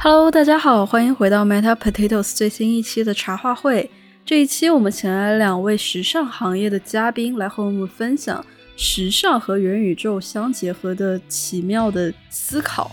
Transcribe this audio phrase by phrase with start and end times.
[0.00, 3.90] Hello，大家好，欢迎回到 Meta Potatoes 最新一期的茶话会。
[4.24, 8.44] 这一期我们请来了两位时尚行业的嘉宾，来和我们分享
[8.76, 12.92] 时尚和元宇宙相结合的奇妙的思考。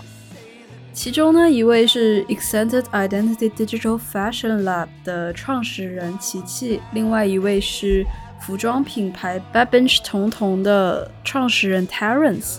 [0.92, 8.04] 其中呢，一位是 Extended Identity Digital Fashion Lab 的创始人琪琪，另外一位是
[8.40, 12.56] 服装品牌 Babench 童童的创始人 Terence。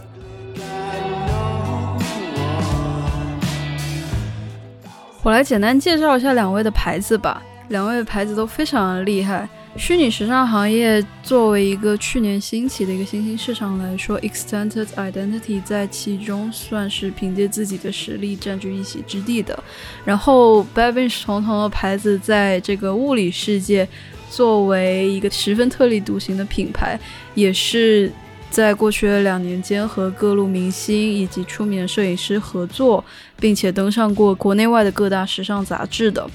[5.28, 7.44] 我来简单介绍一下两位的牌子吧。
[7.68, 9.46] 两位牌子都非常厉害。
[9.76, 19.62] 虚拟时尚行业作为一个去年兴起的一个新兴市场来说，Extended Identity 在其中算是凭借自己的实力占据一席之地的。
[20.06, 23.86] 然后 b a b i n c h 同同的牌子在这个物理世界
[24.30, 26.98] 作为一个十分特立独行的品牌，
[27.36, 28.10] 也是。
[28.50, 33.04] 在过去的两年间，和各路明星以及出名的摄影师合作，
[33.40, 36.28] 并且登上过国内外的各大时尚杂志的。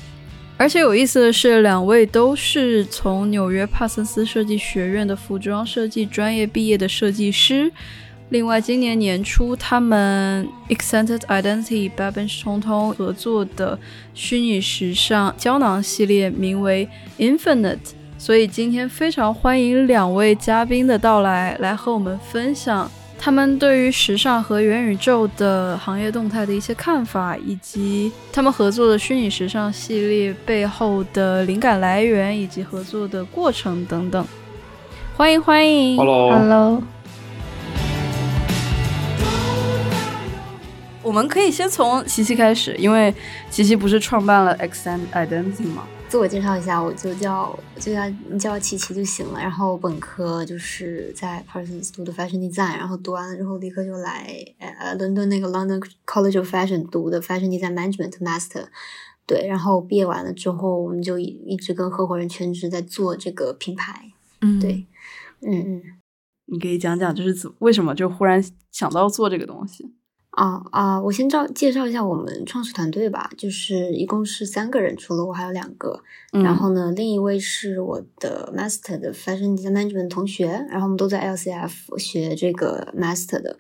[0.59, 7.73] 而且有意思的是，两位都是从纽约帕森斯设计学院的服装设计专业毕业的设计师。
[8.29, 13.79] 另外，今年年初，他们 Extended Identity、b a b e n c h 通通合作的
[14.15, 17.79] 虚拟时尚胶囊系列，名为 Infinite。
[18.23, 34.25] 所以今天非常欢迎两位嘉宾的到来，来和我们分享他们对于时尚和元宇宙的行业动态的一些看法，以及他们合作的虚拟时尚系列背后的灵感来源以及合作的过程等等。
[35.17, 36.81] 欢迎欢迎，Hello，Hello。
[41.03, 43.13] 我们可以先从琪琪开始，因为
[43.51, 45.83] 琪琪不是创办了 X and Identity 吗？
[46.13, 49.41] 自我介绍一下，我就叫就叫你叫琪琪就行了。
[49.41, 58.67] 然后本科就是在 Parsons 读的 Fashion Design，然后读完了之后立刻就来呃伦敦那个 London College of Fashion 读的 Fashion Design Management Master。
[59.27, 64.13] 对，然后毕业完了之后，我们就一一直跟合伙人全职在做这个品牌。
[64.43, 64.87] 嗯，对，
[65.41, 65.83] 嗯嗯，
[66.45, 69.95] 你可以讲讲就是怎为什么就忽然想到做这个东西？
[70.33, 71.01] 啊啊！
[71.01, 76.03] 我先照介绍一下我们创始团队吧，就是一共是三个人，除了我还有两个。
[76.33, 83.59] 然后呢，另一位是我的 master 的 fashion design management 同学，然后我们都在 LCF 学这个 master 的。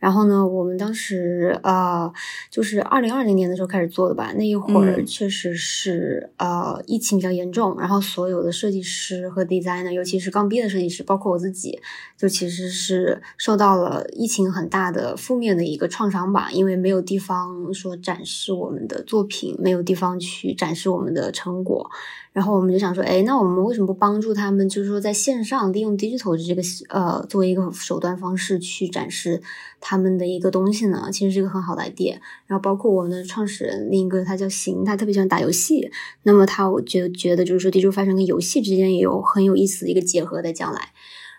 [0.00, 2.12] 然后呢，我们当时呃，
[2.50, 4.32] 就是二零二零年的时候开始做的吧。
[4.36, 11.78] 那一会儿确实是呃，疫情比较严重，然后所有的设计师和 designer，尤其是刚毕业的设计师，包括我自己，
[12.16, 16.50] 就其实是受到了疫情很大的负面的一个创伤吧。
[16.50, 21.90] 因为没有地方说展示我们的作品，没有地方去展示我们的成果。
[22.32, 24.68] 然后我们就想说，哎，那我们为什么不帮助他们？
[24.68, 29.42] 就是说，在线上利用 digital 的这个呃作为一个手段方式去展示
[29.80, 31.08] 他们的一个东西呢？
[31.12, 32.18] 其实是一个很好的 idea。
[32.46, 35.90] 然后包括我们的创始人另一个他叫邢，他特别喜欢打游戏。
[36.22, 40.80] 那么他我觉觉得就是说，digital fashion 跟游戏之间也有很有意思的一个结合在将来。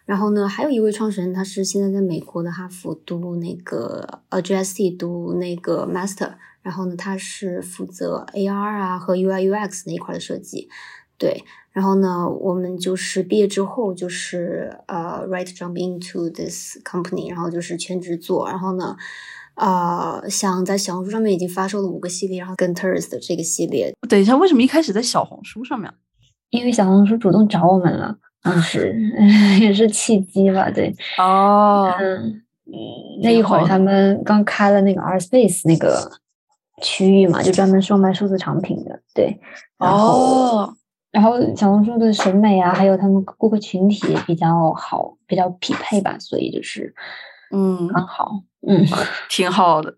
[0.03, 6.33] 然后呢，还有一位创始人，他是现在在美国的哈佛读那个呃 GST 读那个 master。
[6.61, 10.69] 然后呢，他是负责 AR 啊和 UI UX 那一块的设计，
[11.17, 11.43] 对。
[11.71, 18.45] 然后呢，我们就是毕业之后就是呃，right jump into this company，然后就是全职做。
[18.49, 18.97] 然后呢，
[19.55, 23.93] 呃，像在小红书上面已经发售了五个系列，然后跟 Terrace 的这个系列。
[24.09, 25.89] 等一下，为什么一开始在小红书上面？
[26.49, 28.93] 因为小红书主动找我们了，当时
[29.61, 30.93] 也是契机吧，对。
[31.17, 31.89] 哦。
[31.97, 32.41] 嗯，
[33.23, 36.11] 那一会儿他们刚开了那个 R Space 那个。
[36.81, 39.39] 区域嘛，就专门售卖数字产品的，对。
[39.77, 40.75] 哦。
[41.11, 46.95] 然后小红书的审美啊，还有他们顾客群体比较好，比较匹配吧，所以就是，
[47.51, 48.31] 嗯，刚好，
[48.65, 48.85] 嗯，
[49.29, 49.93] 挺好的。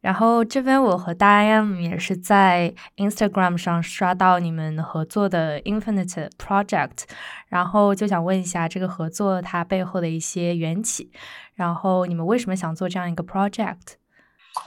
[0.00, 7.04] 然后这边我和大 M 也是在 Instagram 上刷到你们合作的 Infinite Project，
[7.46, 11.12] 然后就想问一下这个合作它背后的一些缘起，
[11.54, 13.94] 然后你们为什么想做这样一个 project？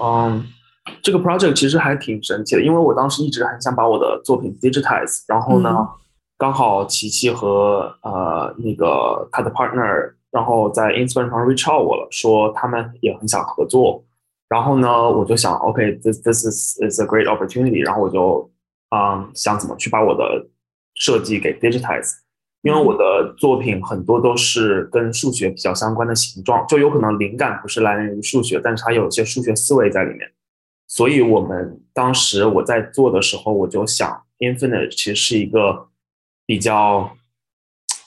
[0.02, 0.46] 嗯。
[1.02, 5.88] 这个 project 其实还挺神奇的，因为我当时一直很想把我的作品 digitize，然后呢，
[6.38, 14.04] 刚好琪琪和呃那个他的 partner，然后在 Instagram 上 reach out 我了，说他们也很想合作，
[14.50, 18.50] 然后呢，我就想，OK，this this is is a great opportunity，然后我就
[18.96, 20.48] 嗯想怎么去把我的
[20.96, 22.14] 设计给 digitize，
[22.62, 30.32] 因为我的作品很多都是跟数学比较相关的形状，就有可能灵感不是来源于数学，但是它有一些数学思维在里面。
[30.88, 35.88] 所以，我们当时我在做的时候，我就想，infinite 其实是一个
[36.46, 37.18] 比较，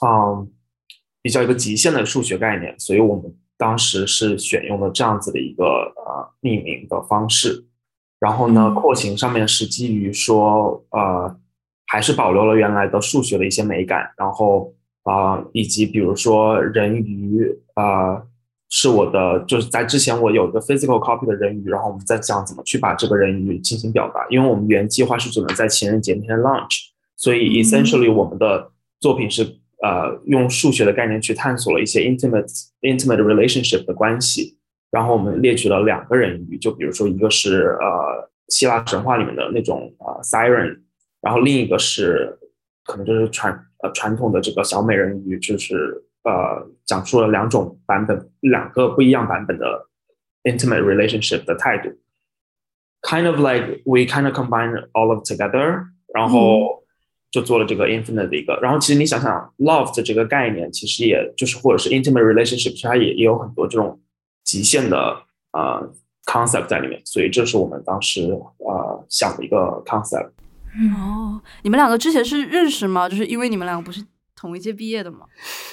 [0.01, 0.51] 嗯，
[1.21, 2.79] 比较一个极限的数学概念。
[2.79, 7.67] 所以我们当时是选用了这样子的一个呃命名的方式。
[8.21, 11.37] 然后呢，廓形上面是基于说，呃，
[11.87, 14.73] 还是保留了原来的数学的一些美感，然后
[15.03, 18.23] 啊，以及比如说人鱼，啊，
[18.71, 28.71] 是我的，就是在之前我有一个 physical copy 的人鱼，然后我们在想怎么去把这个人鱼进行表达，因为我们原计划是只能在情人节那天 launch，所以 essentially 我们的
[29.01, 29.43] 作品是
[29.83, 32.47] 呃用数学的概念去探索了一些 intimate
[32.83, 34.59] intimate relationship 的关系。
[34.91, 40.79] 然后我们列举了两个人鱼，就比如说一个是呃希腊神话里面的那种呃 siren，
[41.21, 42.39] 然后另一个是
[42.85, 49.89] 可能就是传呃传统的这个小美人鱼，就是呃讲述了两种版本，两个不一样版本的
[50.45, 51.89] intimate relationship 的态度
[53.01, 56.85] ，kind of like we kind of combine all of together，然后
[57.31, 63.99] 就做了这个 infinite 的一个，然后其实你想想 love 的这个概念，其实也就是或者是 intimate relationship，其实它也也有很多这种。
[64.45, 64.97] 极限的
[65.53, 65.93] 呃
[66.25, 68.23] concept 在里面，所以这是我们当时
[68.61, 70.31] 呃想的一个 concept。
[70.97, 73.07] 哦，你们两个之前是认识吗？
[73.07, 74.03] 就是因为你们两个不是
[74.39, 75.27] 同一届毕业的吗？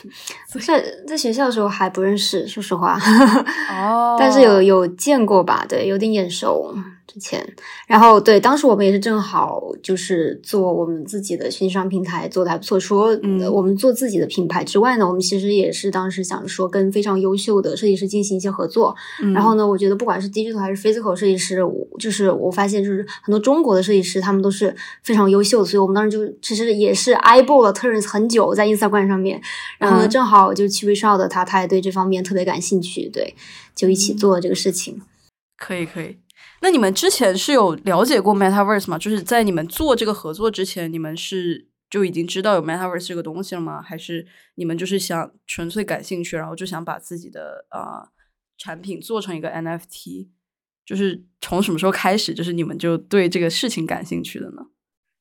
[0.66, 2.98] 在在学校的时候还不认识，说实话。
[3.70, 5.64] 哦，但是有有见过吧？
[5.70, 6.74] 对，有点眼熟。
[7.16, 7.42] 之前，
[7.88, 12.78] 然后对，当时我们也是正好就是做我们自己的线上平台，做的还不错。
[12.78, 13.18] 除了
[13.50, 18.94] 我们做自己的品牌之外呢，我们其实也是当时想说跟非常优秀的设计师进行一些合作。
[19.34, 21.60] 然后呢，我觉得不管是 digital 还是 physical 设计师，
[21.98, 29.42] 就是我发现就是很多中国的设计师他们都是非常优秀的，所以我们当时就其实也是 eyeball 了 turns 很久在 Instagram 上面。
[29.80, 33.34] 然后呢，正好就 c h i r 的他，他也对这方面特别感兴趣，对，
[33.74, 35.02] 就一起做这个事情。
[35.58, 36.18] 可以，可以。
[36.62, 38.98] 那你们之前是有了解过 Metaverse 吗？
[38.98, 43.82] 就是在你们做这个合作之前，你们是就已经知道有 Metaverse 这个东西了吗？
[43.82, 44.26] 还是
[44.56, 48.10] 你们就是想纯粹感兴趣，然后就想把自己的呃
[48.58, 50.30] 产品做成一个 NFT？
[50.86, 54.68] 就是从什么时候开始，就是你们就对这个事情感兴趣的呢？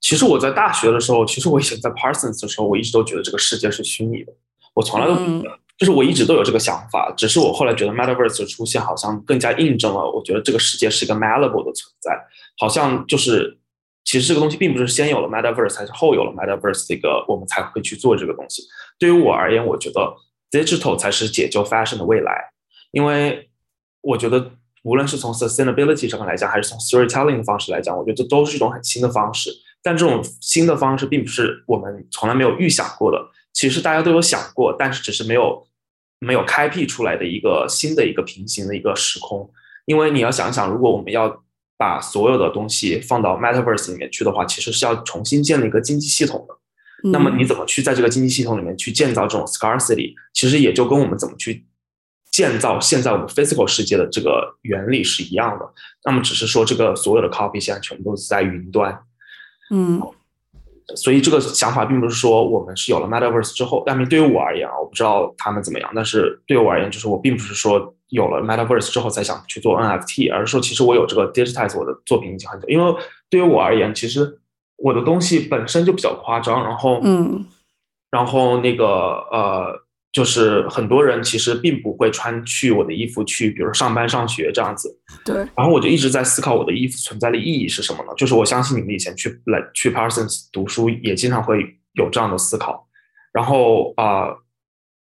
[0.00, 4.32] 其实我在大学的时候，其实我以前在 Parsons 的时候，我一直都觉得这个世界是虚拟的，
[4.74, 5.58] 我从来都不觉得。
[5.84, 12.18] 就是我一直都有这个想法，只是我后来觉得 Metaverse 的出现好像更加印证了，我觉得这个世界是一个 malleable 的存在，
[12.56, 13.58] 好像就是
[14.02, 18.62] 其实这个东西并不是先有了 Metaverse 还是后有了 Metaverse 这个我们才会去做这个东西。
[18.98, 20.00] 对于我而言，我觉得
[20.50, 22.32] digital 才是解救 fashion 的未来，
[22.90, 23.50] 因为
[24.00, 24.52] 我觉得
[24.84, 29.50] 无论是从 sustainability 上面来讲，还是从 storytelling 的方式来讲，我觉得这都是一种很新的方式。
[29.82, 33.18] 但这种新的方式并不是我们从来没有预想过的。
[33.52, 35.64] 其实大家都有想过，但是只是没有
[36.18, 39.50] 没有开辟出来的一个新的一个平行的一个时空。
[39.86, 41.44] 因为你要想想，如果我们要
[41.76, 46.56] 把所有的东西放到 Metaverse 里面去的话，其实是要重新建立一个经济系统的。
[47.10, 50.14] 那么你怎么去在这个经济系统里面去建造这种 scarcity？
[50.32, 51.66] 其实也就跟我们怎么去
[52.30, 55.70] 建造现在我们 physical 世界的这个原理是一样的。
[56.04, 58.98] 那么只是说这个所有的 copy 现在全部都是在云端。
[59.70, 60.00] 嗯。
[60.96, 72.68] 所以这个想法并不是说我们是有了 Metaverse 之后，但是对于我而言啊，我不知道他们怎么样，但是对我而言，就是我并不是说有了 Metaverse 之后才想去做 NFT，而是说其实我有这个 digitize 我的作品已经很久。
[72.68, 72.94] 因为
[73.30, 74.38] 对于我而言，其实
[74.76, 77.46] 我的东西本身就比较夸张，然后嗯，
[78.10, 78.86] 然后那个
[79.30, 79.83] 呃。
[80.14, 84.96] 就是很多人其实并不会穿去我的衣服去，比如上班上学这样子。
[85.24, 85.38] 对。
[85.56, 88.12] 然后我就一直在思考我的衣服存在的意义是什么呢？
[88.16, 92.88] 就是我相信你们以前去来去 Parsons 读书也经常会有这样的思考。
[93.32, 94.28] 然后啊，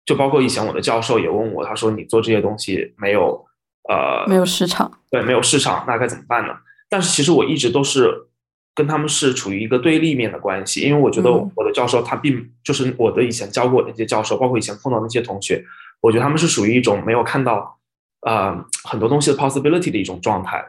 [0.06, 3.44] 就包括以前我的教授也问我，他说你做这些东西没有
[3.90, 6.54] 呃没有市场，对，没有市场，那该怎么办呢？
[6.88, 8.28] 但是其实我一直都是。
[8.74, 15.62] 跟他们是处于一个对立面的关系，因为我觉得我的教授他并就是我的以前教过那些教授，包括以前碰到那些同学，
[16.00, 17.78] 我觉得他们是属于一种没有看到
[18.22, 20.64] 呃很多东西的 possibility 的一种状态。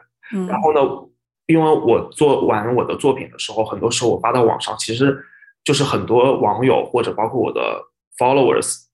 [0.48, 0.80] 然后呢，
[1.46, 5.24] 因为我做完我的作品的时候，很多时候我发到网上，其实
[5.64, 7.84] 就是很多网友或者包括我的
[8.18, 8.84] followers，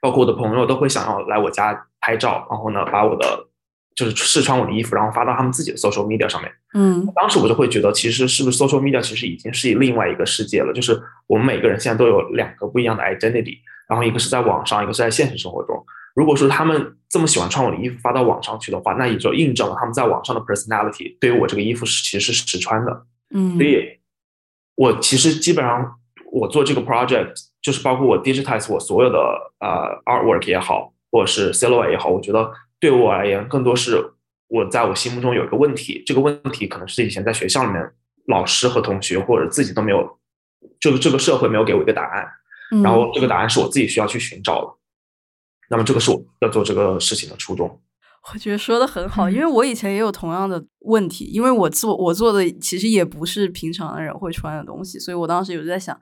[0.00, 3.46] 包括我的朋友都会想要来我家拍照，然后呢把我的。
[3.94, 6.50] 就是试穿我的衣服，然后发到他们自己的 social media 上面。
[6.74, 10.72] 嗯，当时我就会觉得，其实是不是 social media 其实已经是另外一个世界了？
[10.72, 13.58] 就是我们每个人现在都有两个不一样的 identity，
[13.88, 15.84] 然后一个是在网上，一个是在现实生活中。
[16.14, 23.02] 如果说他们这么喜欢穿我的衣服发到网上去的话，那也就印证了他们在网上的 personality 对于我这个衣服是其实是实穿的。
[23.34, 23.98] 嗯，所以，
[24.76, 25.94] 我其实基本上
[26.30, 29.18] 我做这个 project，就是包括我 digitize 我所有的
[29.60, 32.50] 呃 artwork 也好，或者是 silhouette 也好，我觉得。
[32.82, 34.14] 对我而言，更多是
[34.48, 37.80] 我在我心目中有一个问题，这个问题可能是以前在学校里面
[38.26, 40.18] 老师和同学或者自己都没有，
[40.80, 42.26] 就是这个社会没有给我一个答案，
[42.82, 44.68] 然后这个答案是我自己需要去寻找的。
[45.70, 47.80] 那么这个是我要做这个事情的初衷。
[48.32, 55.96] 我觉得说的很好，因为我以前也有同样的问题，因为我做我做的其实也不是平常的人会穿的东西，所以我当时有在想，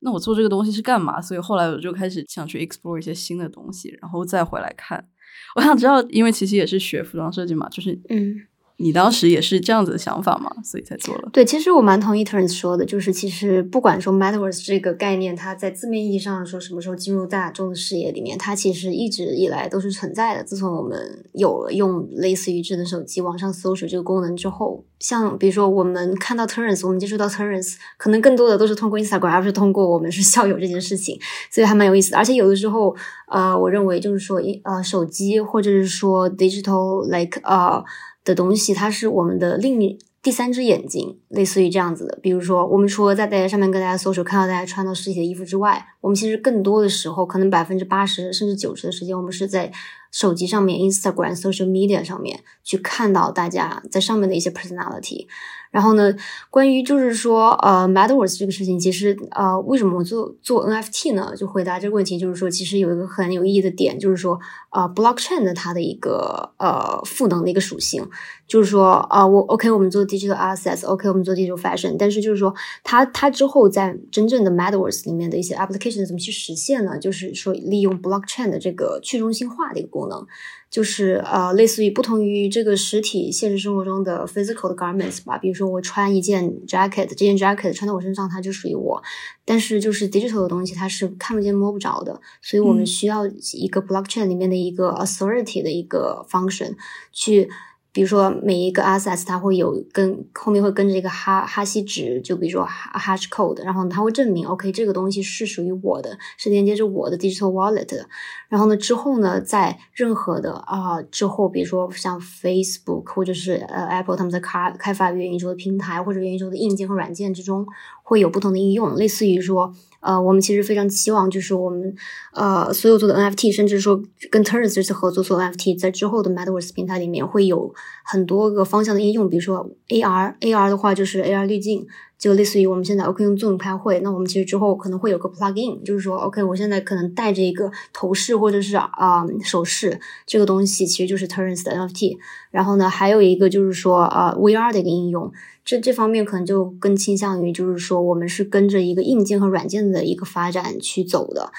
[0.00, 1.20] 那我做这个东西是干嘛？
[1.20, 5.08] 所以后来我就开始想去 explore 一些新的东西，然后再回来看。
[5.54, 8.40] 我想知道，因为琪琪也是学服装设计嘛，就是嗯。
[8.78, 10.50] 你当时也是这样子的想法吗？
[10.62, 11.30] 所以才做了。
[11.32, 20.44] 对，其实我蛮同意 Turns 说的，就是其实不管说 Metaverse 这个概念，它在字面意义上说什么时候进入大众的视野里面，它其实一直以来都是存在的。
[20.44, 31.18] 自从我们有了用类似于智能手机网上搜索这个功能之后，像比如说我们看到 Turns，我们接触到 Turns，可能更多的都是通过 Instagram，而不是通过我们是校友这件事情，
[31.50, 32.18] 所以还蛮有意思的。
[32.18, 32.94] 而且有的时候，
[33.28, 37.82] 呃，我认为就是说，呃，手机或者是说 digital like 呃。
[38.26, 42.18] 的东西，它是我们的另一第三只眼睛，类似于这样子的。
[42.20, 49.70] 比如说，我们除了在大家上面跟大家搜索，看到大家穿到实体的衣服之外，我们其实更多的时候，可能百分之八十甚至九十的时间，我们是在
[50.10, 55.28] 手机上面、Instagram、social media 上面去看到大家在上面的一些 personality。
[55.76, 56.10] 然后呢，
[56.48, 61.34] 关于就是说，呃，Metaverse 这个事情，其实呃，为什么我做做 NFT 呢？
[61.36, 64.40] 就回答这个问题，就是说，其实有一个很有意义的点，就是说，
[64.70, 68.08] 呃，Blockchain 的它的一个呃赋能的一个属性，
[68.46, 76.98] 就是说，啊，我 OK，我们做 digital assets，OK，我们做 digital fashion，但是就是说，它它之后在真正的 Metaverse 里面的一些 application 怎么去实现呢？
[76.98, 80.26] 就是说，利用 Blockchain 的这个去中心化的一个功能。
[80.68, 89.00] 就是呃，类似于不同于这个实体现实生活中的 physical 的 garments 吧，比如说我穿一件 jacket，这件 jacket 穿在我身上，它就属于我。
[89.44, 93.24] 但是就是 digital 的东西，它是看不见摸不着的，所以我们需要
[93.54, 96.74] 一个 blockchain 里面的一个 authority 的一个 function
[97.12, 97.48] 去。
[97.96, 102.62] 比如说每一个 assets 它会有跟后面会跟着一个哈哈希值，就比如说
[102.92, 108.06] hash code，然后它会证明 OK 这个东西是属于我的，是连接着我的 digital wallet 的。
[108.50, 117.66] 然后呢之后呢，在任何的啊之后，比如说像 Facebook 或者是呃 Apple 他们在开开发元宇宙的平台或者元宇宙的硬件和软件之中，
[118.08, 119.74] 会有不同的应用，类似于说。
[120.00, 121.92] 呃，我们其实非常期望，就是我们
[122.32, 131.84] 呃所有做的 NFT，甚至说跟 Turns 这次合作做 NFT，在之后的 Metaverse 平台里面会有很多个方向的应用，比如说 AR，AR 的话就是 AR 滤镜，
[132.18, 142.16] 就类似于我们现在 OK 用 Zoom 开会，那我们其实之后可能会有个 Plugin，就是说 OK，我现在可能带着一个头饰或者是啊首饰，这个东西其实就是 Turns 的 NFT。
[142.50, 145.32] 然后呢，还有一个就是说呃 VR 的一个应用。
[145.64, 151.52] 这这方面可能就更倾向于，就是说我们是跟着一个硬件和软件的一个发展去走的，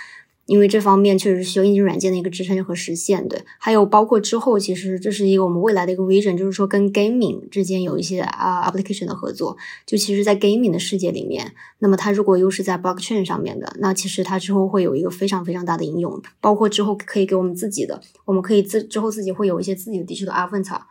[0.47, 3.27] 因为这方面确实是需要硬件软件的一个支撑和实现。
[3.27, 9.55] 对，还有包括之后，其实这是一个我们未来的一个 vision，就是说跟 gaming 之间有一些啊 application 的合作。
[9.85, 20.81] 就其实，在 gaming 的世界里面，那么它如果又是在 blockchain 上面的，那其实它之后会有一个非常非常大的应用，包括之后可以给我们自己的，我们可以自之后自己会有一些自己的地区的 avatar。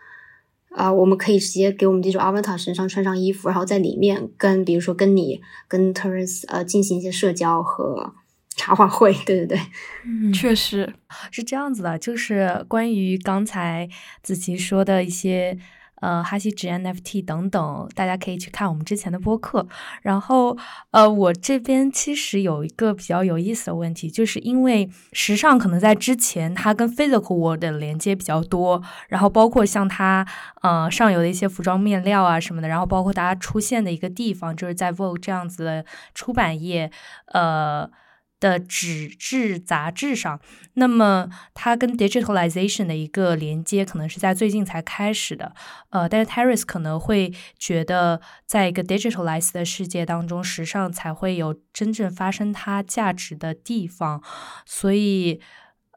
[0.70, 8.12] 啊，我们可以直接给我们这种 avatar 身上穿上衣服，然后在里面跟，比如说跟你跟 Turns 呃进行一些社交和
[8.56, 9.60] 茶话会， 对对对，
[10.04, 10.94] 嗯，确实
[11.30, 13.88] 是这样子的，就是关于刚才
[14.22, 15.56] 子琪说的一些。
[16.02, 19.66] 呃，哈希值 NFT 等等，大家可以去看我们之前的播客。
[20.02, 20.54] 然后，
[20.90, 30.24] 呃，我这边其实有一个比较有意思的问题，就是因为时尚可能在之前它跟 physical world 的连接比较多，然后包括像它
[30.60, 35.82] 呃上游的一些服装面料啊什么的，然后包括大家出现的一个地方，就是在 Vogue 这样子的
[36.14, 36.90] 出版业，
[37.32, 37.90] 呃。
[38.38, 40.38] 的纸质杂志上，
[40.74, 45.54] 那么它跟 digitalization 的一个连接可能是在最近才开始的，
[45.88, 54.22] 呃，但是 Terrace 可能会觉得，在一个 digitalized 的世界当中，时尚才会有真正发生它价值的地方，
[54.66, 55.40] 所以，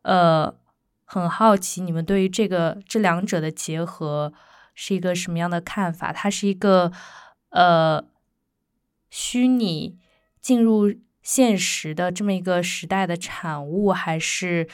[0.03, 0.55] 呃，
[1.03, 4.31] 很好奇你们对于这个这两者的结合
[4.73, 6.13] 是一个什么样的看法？
[6.13, 6.93] 它是一个
[7.49, 8.05] 呃
[9.09, 9.97] 虚拟
[10.41, 10.93] 进入。
[11.29, 14.67] 现实的这么一个时代的产物，还是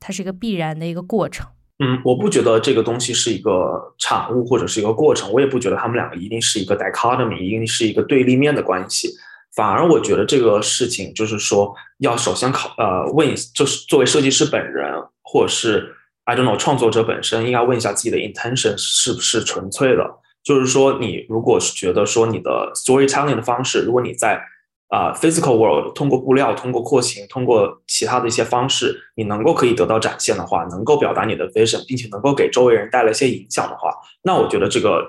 [0.00, 1.46] 它是一个必然的一个过程？
[1.78, 9.10] 嗯，我不觉得这个东西是一个产物或者是一个过程，我也不觉得他们两个一定是一个 dichotomy，一定是一个对立面的关系。
[9.54, 15.94] 反而我觉得这个事情就是说，要首先考呃问，就是作为设计师本人，或者是
[16.24, 20.02] I don't know 创作者本身，应该问一下自己的 intention 是不是纯粹的。
[20.42, 24.40] 就是说，你如果是觉得说你的 storytelling 的方式，如果你在
[24.88, 33.92] 啊，physical world 通过布料、通过廓形、通过其他的一些方式，你能够可以得到展现的话，能够表达你的 vision，并且能够给周围人带来一些影响的话，
[34.22, 35.06] 那我觉得这个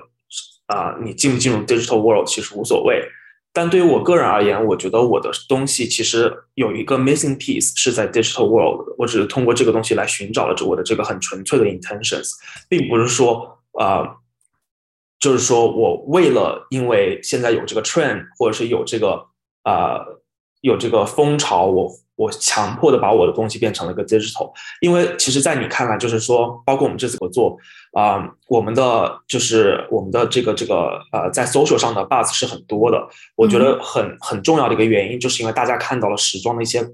[0.66, 3.02] 啊，你进不进入 digital world 其实无所谓。
[3.52, 8.94] 但对于我个人而言，我觉得我的东西其实有一个 missing piece 是在 digital world。
[8.96, 12.30] 我只是通过这个东西来寻找了这我的这个很纯粹的 intentions，
[12.68, 14.06] 并不是说呃，
[15.18, 19.26] 就是说我为了因为现在有这个 trend 或者是有这个
[19.64, 20.20] 呃
[20.60, 21.90] 有这个风潮，我。
[22.20, 24.52] 我强迫的把我的东西变成了一个 digital，
[24.82, 27.56] 因为其实，在你看来，就是说，包括我们这次合作
[27.94, 33.08] 啊，我们的就是我们的这个这个呃，在 social 上的 buzz 是很多的。
[33.36, 36.86] 我觉得很很重要的一个原因，就是因为大家看到了时装的一些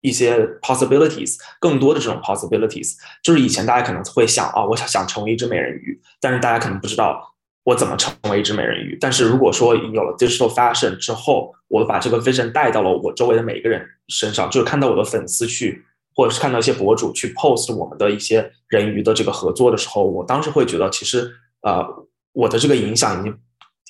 [0.00, 7.29] 一些 possibilities，更多的这种 possibilities，就是以前大家可能会想啊，我想想成为一只美人鱼，但是大家可能不知道。
[7.64, 8.96] 我怎么成为一只美人鱼？
[9.00, 21.30] 但是如果说有了 digital fashion 之后，我把这个 vision 带到了我周围的每一个人身上，就是看到我的粉丝去，或者是看到一些博主去 post 我们的一些人鱼的这个合作的时候，我当时会觉得，其实
[21.62, 21.86] 呃，
[22.32, 23.38] 我的这个影响已经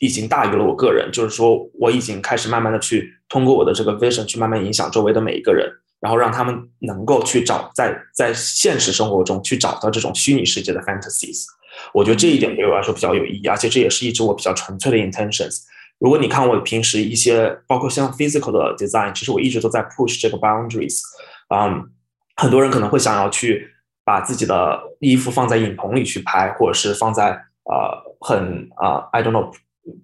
[0.00, 11.44] 已经大于了我个人，就是说我已经开始慢慢的去通过我的这个 vision 去慢慢影响周围的每一个人，然后让他们能够去找在在现实生活中去找到这种虚拟世界的 fantasies。
[11.92, 15.58] 我觉得这一点对我来说比较有意义，而且这也是一直我比较纯粹的 intentions。
[15.98, 21.00] 如果你看我平时一些，包括像 physical 的 design，其实我一直都在 push 这个 boundaries。
[21.54, 21.90] 嗯，
[22.36, 23.68] 很多人可能会想要去
[24.02, 27.32] 把自己的衣服放在影棚里去拍，或者是放在
[27.64, 29.52] 呃很呃 I don't know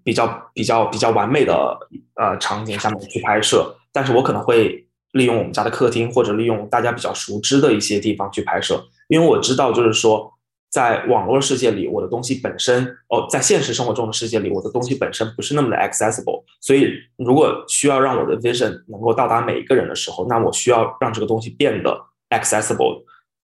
[0.04, 1.78] 比较比较比较完美的
[2.16, 10.30] 呃场景下面去拍摄，但是我可能会利用我们家的客厅，或者利用大家比较熟知的一些地方去拍摄，因为我知道就是说。
[10.76, 16.45] 在网络世界里，我的东西本身哦，在现实生活中的世界里，我的东西本身不是那么的 accessible。
[16.61, 23.04] 所以，如果需要让我的 vision 能够到达每一个人的时候，那我需要让这个东西变得 accessible，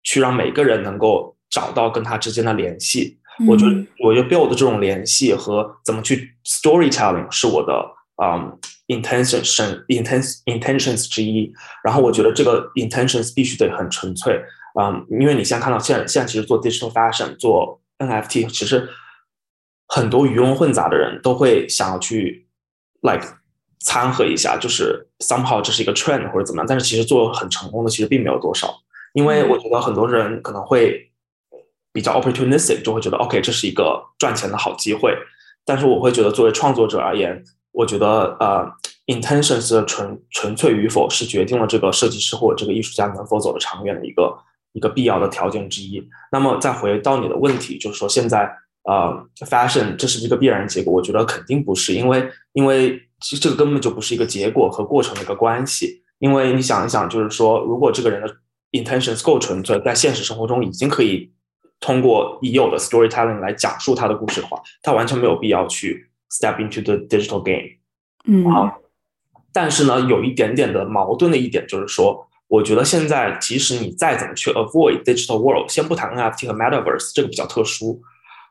[0.04, 3.18] 去让每个人能够找到跟他之间的联系。
[3.49, 7.73] 我觉得，我觉得 build 这种联系和怎么去 storytelling 是我的
[8.23, 8.56] 嗯
[8.87, 9.42] intention
[9.88, 11.52] intention intentions 之一。
[11.83, 14.40] 然后，我觉得这个 intentions 必须得很纯粹。
[14.78, 18.87] 嗯，因为你现在看到，现在现在其实做 digital fashion、做 NFT，其实
[19.87, 22.46] 很多鱼龙混杂的人都会想要去
[23.01, 23.27] like
[23.81, 26.66] 掺和一下，就是 somehow 这是一个 trend 或者怎么样。
[26.68, 28.74] 但是其实做很成功的其实并没有多少，
[29.14, 31.11] 因为我觉得很多人可能会
[31.90, 35.16] 比较 opportunistic，就会觉得 OK 这是一个赚钱的好机会。
[35.64, 38.70] 但是我会觉得作为创作者而言，我觉得呃
[39.07, 44.37] intentions 的纯纯粹与否是决定了这个设计师或者这个艺术家能否走得长远的一个。
[44.77, 46.07] 一个必要的条件之一。
[46.31, 48.47] 那么再回到你的问题，就是说现在
[48.85, 50.93] 呃，fashion 这是一个必然结果？
[50.93, 56.03] 我觉得肯定不是，因为因为其实这个根本就不是一个结果和过程的一个关系。
[56.19, 58.37] 因为你想一想，就是说如果这个人的
[58.73, 61.33] intentions 够纯粹，在现实生活中已经可以
[61.81, 67.69] 通过已有的 storytelling 来讲述他的故事的话，他完全没有必要去 step into the digital game。
[68.25, 68.45] 嗯，
[69.53, 72.26] 但是呢，有一点点的矛盾的一点就是说。
[72.48, 78.00] 我觉得现在，即使你再怎么去 avoid digital world，先不谈 NFT 和 Metaverse，这个比较特殊。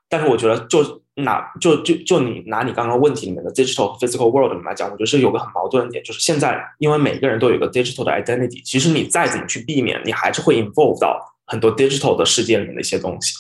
[0.10, 13.34] 但是我觉得，就拿就就就你拿你刚刚问题里面的 digital 和 physical world 里面来讲，我觉得是有个很矛盾的点，就是现在因为每个人都有一个 digital 的 identity，其实你再怎么去避免，你还是会 involve 到很多 digital 的世界里面的一些东西。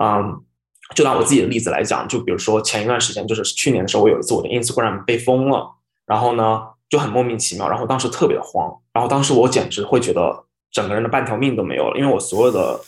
[0.00, 0.40] 嗯，
[0.94, 5.74] 就拿我自己的例子来讲，就比如说前一段时间，就是去年的时候，我有一次我的 Instagram 被封了，
[6.06, 6.62] 然后呢。
[6.90, 12.80] 就很莫名其妙，然后当时特别的慌，然后当时我简直会觉得整个人的半条命都没有了，因为我所有的，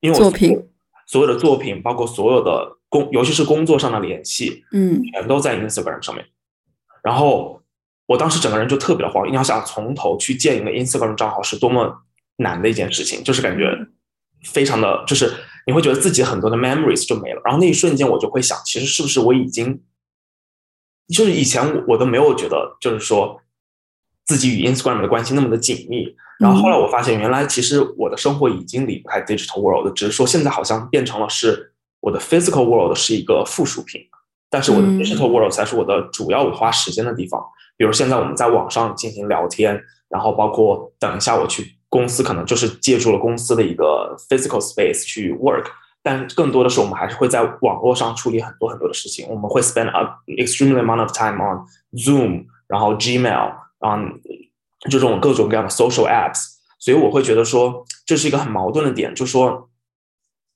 [0.00, 0.68] 因为我作品，
[1.06, 6.26] 所有的作品，包括所有的工，尤其是工作上的联系，嗯，全都在 Instagram 上面。
[7.04, 7.62] 然后
[8.06, 12.02] 我当时整个人就特别的慌，你要想从头去建一个 Instagram 账号是多么
[12.38, 13.86] 难的一件事情，就是感觉
[14.42, 15.32] 非常的，就是
[15.68, 17.40] 你会觉得自己很多的 memories 就没了。
[17.44, 19.80] 然后那一瞬间我就会想，其实是不是我已经，
[21.06, 23.40] 就是以前我我都没有觉得，就是说。
[24.26, 34.00] 自己与 Instagram 的关系那么的紧密，然后后来我发现，原来其实我的生活已经离不开 digital world，只是说现在好像变成了是我的 physical world 是一个附属品，
[34.50, 37.44] 但是我的 digital world 才是我的主要我花时间的地方。
[37.76, 45.66] 比如现在我们在网上进行聊天，然后包括等一下我去公司，可能就是借助了公司的一个 physical space 去 work，
[46.02, 49.26] 但更多的是我们还是会在网络上处理很多很多的事情。
[49.28, 50.08] 我们会 spend an
[50.38, 53.63] extremely amount of time on Zoom，然后 Gmail。
[53.86, 54.20] 嗯，
[54.90, 59.68] 这种各种各样的 social apps，所以我会觉得说这是一个很矛盾的点，就是说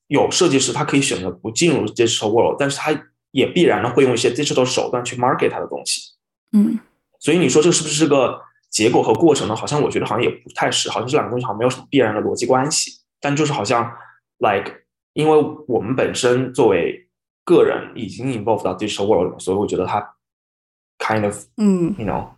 [0.06, 2.90] 有设计师他可以选择不进入 digital world，但是他
[3.32, 6.00] 也必然的会用一些 digital 手段去 market 他的东西。
[6.52, 6.78] 嗯，
[7.20, 9.54] 所以你说这是不是个结果和过程呢？
[9.54, 12.92] 好像我觉得好像也不太是，好像这两个东西好像没有什么必然的逻辑关系。
[13.20, 13.92] 但就是好像
[14.38, 14.72] like，
[15.12, 15.36] 因为
[15.66, 17.08] 我们本身作为
[17.44, 20.14] 个人已经 involve 到 digital world，了所以我觉得它
[20.98, 22.28] kind of，嗯，you know，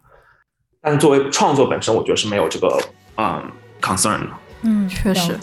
[0.82, 2.80] 但是作为创作本身，我觉得是没有这个
[3.18, 4.30] 嗯 concern 的。
[4.62, 5.38] 嗯，确实。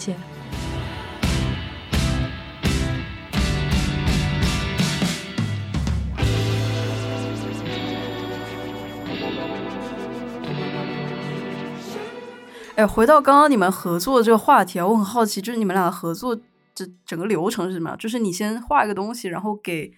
[12.75, 16.35] 哎，回到刚刚你们合作的这个话题啊，我很好奇，就是你们俩的合作
[16.73, 17.97] 这整个流程是什么样？
[17.99, 19.91] 就是你先画一个东西，然后给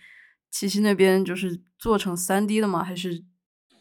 [0.51, 2.83] 七七那边就是做成三 D 的吗？
[2.83, 3.23] 还是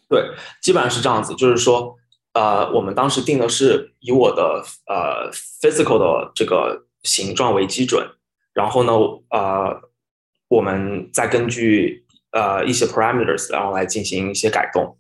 [0.09, 0.31] 对，
[0.63, 1.95] 基本上是这样子，就是说，
[2.33, 8.09] 呃，我们当时定的是以我的呃 physical 的这个形状为基准，
[8.55, 8.93] 然后呢，
[9.31, 9.81] 呃，
[10.49, 14.97] 我们再根据呃一些 parameters，然后来进行一些改动。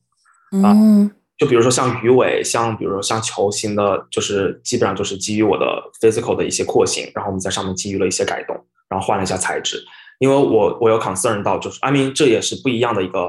[0.53, 5.64] 嗯就比如说像鱼尾，像比如说像球形的，就是基本上就是基于我的
[6.01, 8.57] physical 的一些廓形，然后我们在上面基于了一些改动，
[8.88, 9.81] 然后换了一下材质。
[10.18, 13.21] 因为我我有 concern 到，就是 I mean 这也是不一样的一个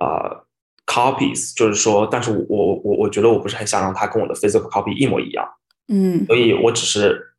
[0.00, 0.46] 呃
[0.88, 5.46] copies，就是说，但是我我我我觉得我不是很想让它跟我的 physical copy 一模一样，
[5.88, 7.34] 嗯所以我只是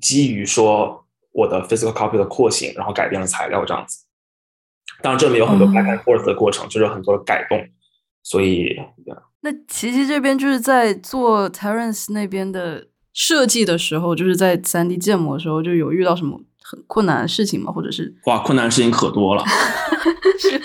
[0.00, 4.04] 基于说我的 physical copy 的廓形，然后改变了材料这样子。
[5.00, 7.58] 当然这里面有很多哦 back and forth 的过程，就是有很多改动，
[8.22, 8.76] 所以
[9.40, 17.72] 那琪琪这边就是在做 Terence 那边的设计的时候，就是在三 D 建模的时候，就有遇到什么很困难的事情吗？
[17.72, 19.42] 或者是哇，困难的事情可多了。
[20.38, 20.60] 是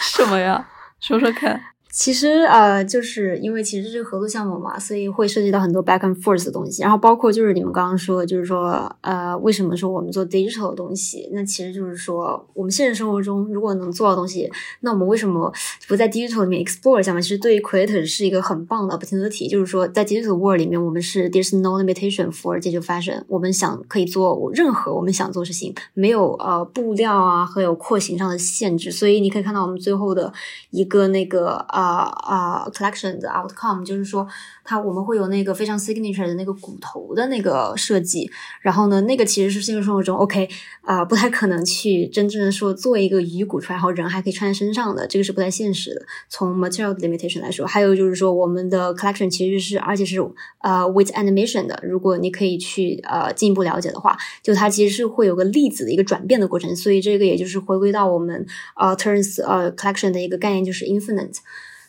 [0.00, 0.66] 什么呀？
[1.00, 1.77] 说说看。
[1.90, 11.28] 其实呃，就是因为其实这个合作项目嘛，所以会涉及到很多 back and forth 的东西，然后包括就是你们刚刚说，就是说呃，为什么说我们做 digital 的东西？
[11.32, 15.52] 那其实就是说，我们现实生活中如果能做到东西，那我们为什么
[15.88, 17.20] 不在 digital 里面 explore 一下嘛？
[17.20, 30.32] 其实对于 creator 是一个很棒的平台就是说在 digital world 里面，我们是 there's no limitation for digital fashion，我们想可以做任何我们想做的事情，没有呃布料啊和有廓形上的限制，所以你可以看到我们最后的
[30.70, 34.26] 一个那个啊啊、collection 的 outcome，就是说
[34.64, 38.28] 它我们会有那个非常 signature 的那个骨头的那个设计，
[38.60, 40.48] 然后呢，那个其实是现实生活中 OK
[40.82, 46.04] 啊、不太可能去真正的说做一个鱼骨出来，然后人还可以穿在身上的，这个是不太现实的。
[46.28, 50.18] 从 material limitation 来说，还有就是说我们的 collection 其实是而且是
[50.62, 61.36] 呃 with animation 的，如果你可以去呃进一步了解的话，就它其实是会有个粒子的一个转变的过程，所以这个也就是回归到我们呃 turns 呃 collection 的一个概念，就是 infinite。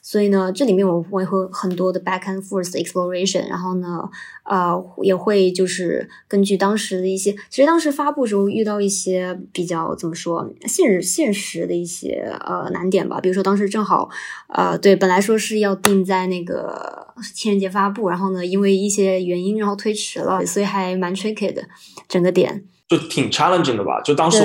[0.02, 4.10] 所以呢，这里面我会会很多的 back and forth exploration，然后呢，
[4.44, 14.10] 呃，也会就是根据当时的一些，其实当时发布时候遇到一些比较怎么说现实现实的一些呃难点吧，比如说当时正好
[14.48, 21.64] 呃对，本来说是要定在那个情人节发布，然后呢，因为一些原因然后推迟了，所以还蛮 tricky 的
[22.08, 22.64] 整个点。
[22.90, 24.02] 就挺 challenging 的吧。
[24.02, 24.44] 就当时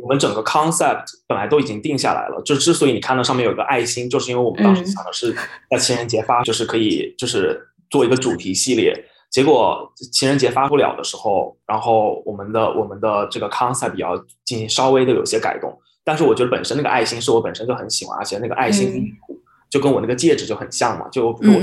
[0.00, 5.36] 我们整个 concept 本来都已经定下来了，就之所以你看到上面有一个爱心，就是因为我们当时嗯想的是
[5.70, 8.92] 在情人节发，就是可以就是做一个主题系列。
[9.30, 15.76] 结果情人节发不了的时候，然后我们的我们的这个 concept 也要进行稍微的有些改动。
[16.04, 18.90] 但是我觉得本身那个爱心是我本身就很喜欢，而且那个爱心
[19.28, 19.36] 嗯
[19.68, 21.60] 就跟我那个戒指就很像嘛，就比如我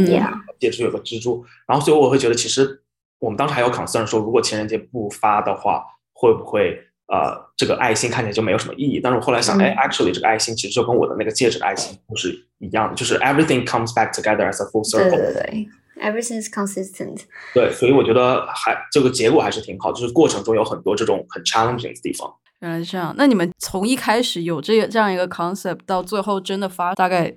[0.59, 2.81] 戒指有个蜘蛛，然后所以我会觉得其实
[3.19, 5.85] 我们当时还有 concern 说，如果情人节不发的话，
[6.21, 8.99] 会不会呃这个爱心看起来就没有什么意义？
[9.01, 12.29] 但是我后来想，嗯哎，actually 这个爱心其实就跟我的那个戒指的爱心都是
[12.59, 15.09] 一样的，就是 everything comes back together as a full circle。
[15.09, 15.67] 对对
[15.99, 17.23] ，everything is consistent。
[17.55, 22.31] 对，所以我觉得还这个结果还是挺好，就是过程中有很多这种很 challenging 的地方。
[22.59, 23.11] 原来是这样。
[23.17, 27.35] 那你们从一开始有这个这样一个 concept 到最后真的发，大概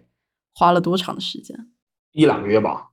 [0.54, 1.56] 花了多长的时间？
[2.12, 2.90] 一两个月吧。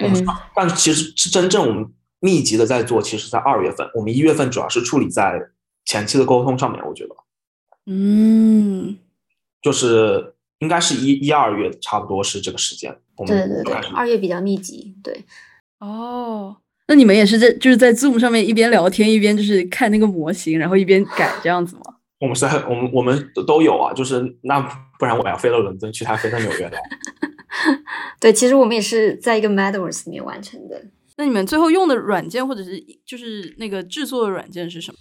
[0.00, 0.10] 嗯
[0.56, 1.86] 但其实是真正我们
[2.24, 5.38] 密集的在做，其实在二月份，我们一月份主要是处理在
[5.84, 7.14] 前期的沟通上面，我觉得
[7.84, 8.96] 嗯，
[9.60, 12.96] 就是应该是一一二月差不多是这个时间。
[13.16, 15.22] 我们对对对，二月比较密集，对。
[15.80, 16.56] 哦，
[16.88, 21.82] 那你们也是在就是在 Zoom 上面一边聊天一边就是看那个模型，然后一边改这样子吗？
[22.20, 24.58] 我们是在我们我们都都有啊，就是那
[24.98, 26.80] 不然我要飞到伦敦去，他飞到纽约来。
[28.18, 30.82] 对，其实我们也是在一个 Metaverse 里面完成的。
[31.16, 34.98] 那你们最后用的软件或者是就是那个制作的软件是什么？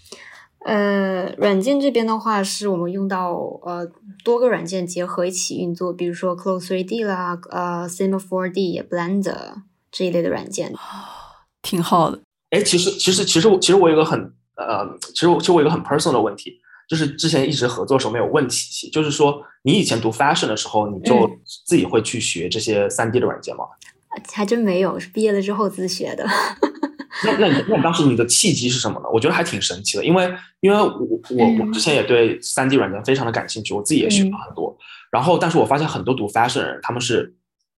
[0.65, 3.85] 呃，软件这边的话，是我们用到呃
[4.23, 9.55] 多个软件结合一起运作，比如说 Close 3D 啦，呃 Cinema 4D、Blender
[9.91, 10.73] 这一类的软件。
[11.61, 12.21] 挺好的。
[12.51, 14.19] 哎，其实其实其实我其实我有一个很
[14.55, 23.65] 呃，其实我其实我有一个很 personal 的问题，就是之前一直合作的时候没有问起，就是说你以前读 fashion 的时候，你就嗯自己会去学这些 3D 的软件吗？
[24.31, 26.25] 还真没有，是毕业了之后自学的。
[27.25, 29.05] 那那你那你当时你的契机是什么呢？
[29.13, 34.75] 我觉得还挺神奇的，因为因为我我我嗯之前也对三 D 软件非常的感兴趣，我自己也学了很多。
[35.11, 37.33] 然后，但是我发现很多读 fashion 的人，他们是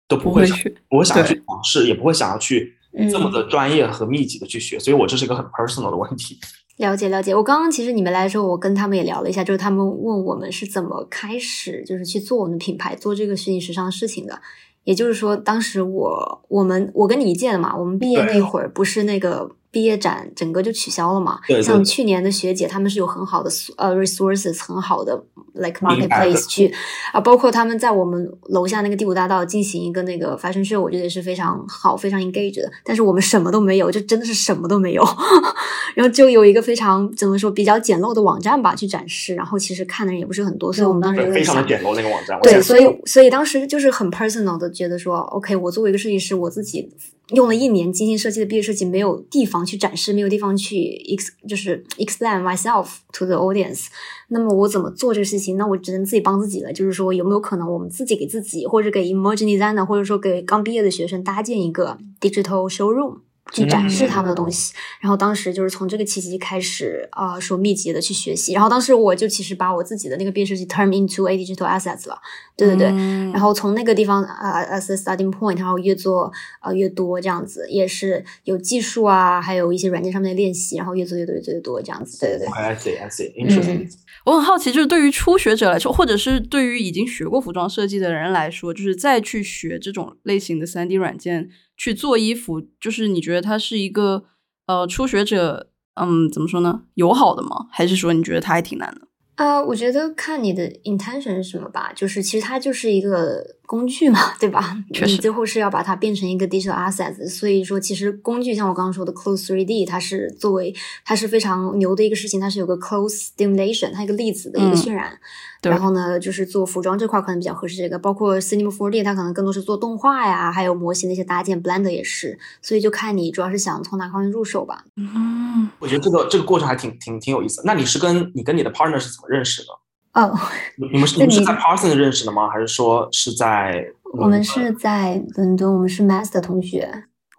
[0.07, 2.73] 都不会去，不会想要去尝试，也不会想要去
[3.11, 6.39] 这么的专业和密集的去学，所以我这是一个很 personal 的问题。
[6.77, 14.41] 了解了解，我刚刚其实你们来的时候，我跟他们也聊了一下，就是他们问我们是怎么开始，就是去做我们品牌，做这个虚拟时尚的事情的。
[14.85, 19.51] 也就是说，当时我我们我跟你一届的嘛，我们毕业那会儿不是那个。
[19.75, 21.37] 毕业展整个就取消了嘛？
[21.61, 25.21] 像去年的学姐，他们是有很好的呃 resources，很好的
[25.55, 26.73] like marketplace 去
[27.11, 32.71] 啊，包括他们在我们楼下那个第五大道进行一个那个 fashion show，我觉得也是非常好，非常 engaged 的。
[32.85, 35.03] 但是我们什么都没有，就真的是什么都没有。
[35.93, 42.39] 然后就有一个非常怎么说比较简陋的网站吧去展示，然后其实看的人也不是很多，所以我们当时非常的简陋那个网站。
[42.41, 46.89] 对，所以所以当时就是很 personal 的觉得说，OK，我作为一个设计师，我自己。
[47.29, 53.87] 用了一年精心设计的毕业设计，没有地方去展示，没有地方去 ex 就是 explain myself to the audience。
[54.27, 55.57] 那么我怎么做这个事情？
[55.57, 56.71] 那我只能自己帮自己了。
[56.71, 63.19] 就是说，有没有可能我们自己给自己，或者给 emerging designer，或者说给刚毕业的学生搭建一个 digital showroom？
[63.53, 68.53] 去展示他们的东西，然后当时就是从这个契机开始啊，说密集的去学习。
[68.53, 72.17] 然后当时我就其实把我自己的那个毕业设计 turn into a digital assets 了，
[72.57, 72.87] 对对对。
[73.31, 82.47] 然后从那个地方啊，as a starting point，然后越做啊越多这样子，也是有技术啊，还有一些软件上面的练习，然后越做越多越做越多这样子，对对对。
[82.47, 83.89] I see, I see, interesting.
[84.25, 94.25] 我很好奇，就是对于初学者来说，或者是对于已经学过服装设计的人来说，就是再去学这种类型的三 D 软件去做衣服，就是你觉得他是一个
[94.67, 96.83] 呃初学者，嗯，怎么说呢？
[96.95, 97.67] 友好的吗？
[97.71, 99.07] 还是说你觉得他还挺难的？
[99.35, 103.55] 啊，我觉得看你的 intention 是什么吧，就是其实他就是一个。
[103.65, 104.77] 工具嘛， 对吧？
[104.89, 110.73] 你最后是要把它变成一个 digital assets，所以说其实工具像我刚刚说的 close 3D，它是作为
[111.03, 115.19] 它是非常牛的一个事情，它是有个 close stimulation，它一个粒子的一个渲染。
[115.61, 122.37] 然后呢，就是做服装这块可能比较合适这个，包括 Cinema 4D，它可能更多是做动画呀，还有模型的一些搭建，Blender 也是。
[122.61, 124.83] 所以就看你主要是想从哪方面入手吧。
[124.95, 127.63] 嗯，我觉得这个这个过程还挺挺挺有意思。
[127.65, 129.69] 那你是跟你跟你的 partner 是怎么认识的？
[130.15, 130.33] 哦，
[130.77, 132.49] 你们是你们是在 Parsons 认识的吗？
[132.49, 133.85] 还是说是在？
[134.13, 136.89] 我们是在伦敦，我们是 Master 同学。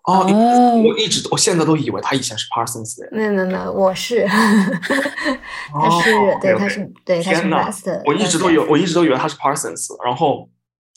[0.04, 3.08] 哦，我一直我现在都以为他以前是 Parsons 的。
[3.10, 8.02] 没有没有没有，我是， 他是对他是对他是 Master。
[8.04, 10.46] 我一直都有我一直都以为他是 Parsons，然后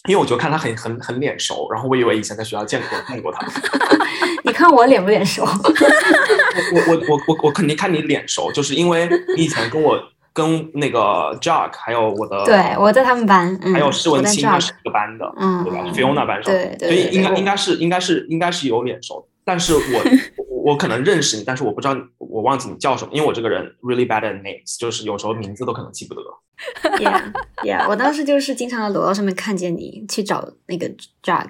[0.09, 3.47] 因为我觉得看他很很很脸熟，然后我以为以前在学校见过见过他。
[4.43, 5.43] 你看我脸不脸熟？
[5.47, 9.97] 我我我我我肯定看你脸熟，就是因为你以前跟我。
[10.33, 19.81] 跟那个 Jack 还有我的，对，我在他们班，还有施文清他是一个班的，嗯，对吧？Fiona 班上，对，所以应该应该是应该是应该是有脸熟，但是我
[20.63, 26.22] 我可能认识你，但是我不知道我忘记你叫什么，因为我这个人 really bad at names，就是有时候名字都可能记不得。
[27.00, 27.32] Yeah,
[27.63, 30.89] yeah，我当时就是经常在楼道上面看见你去找那个
[31.24, 31.48] Jack。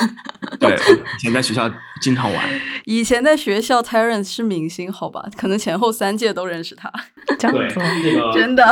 [0.58, 0.74] 对，
[1.18, 2.60] 以前在学校经常玩。
[2.86, 5.28] 以前在学校，Terence 是明星，好吧？
[5.36, 6.90] 可能前后三届都认识他。
[7.38, 7.50] 对，
[8.02, 8.64] 那个真的，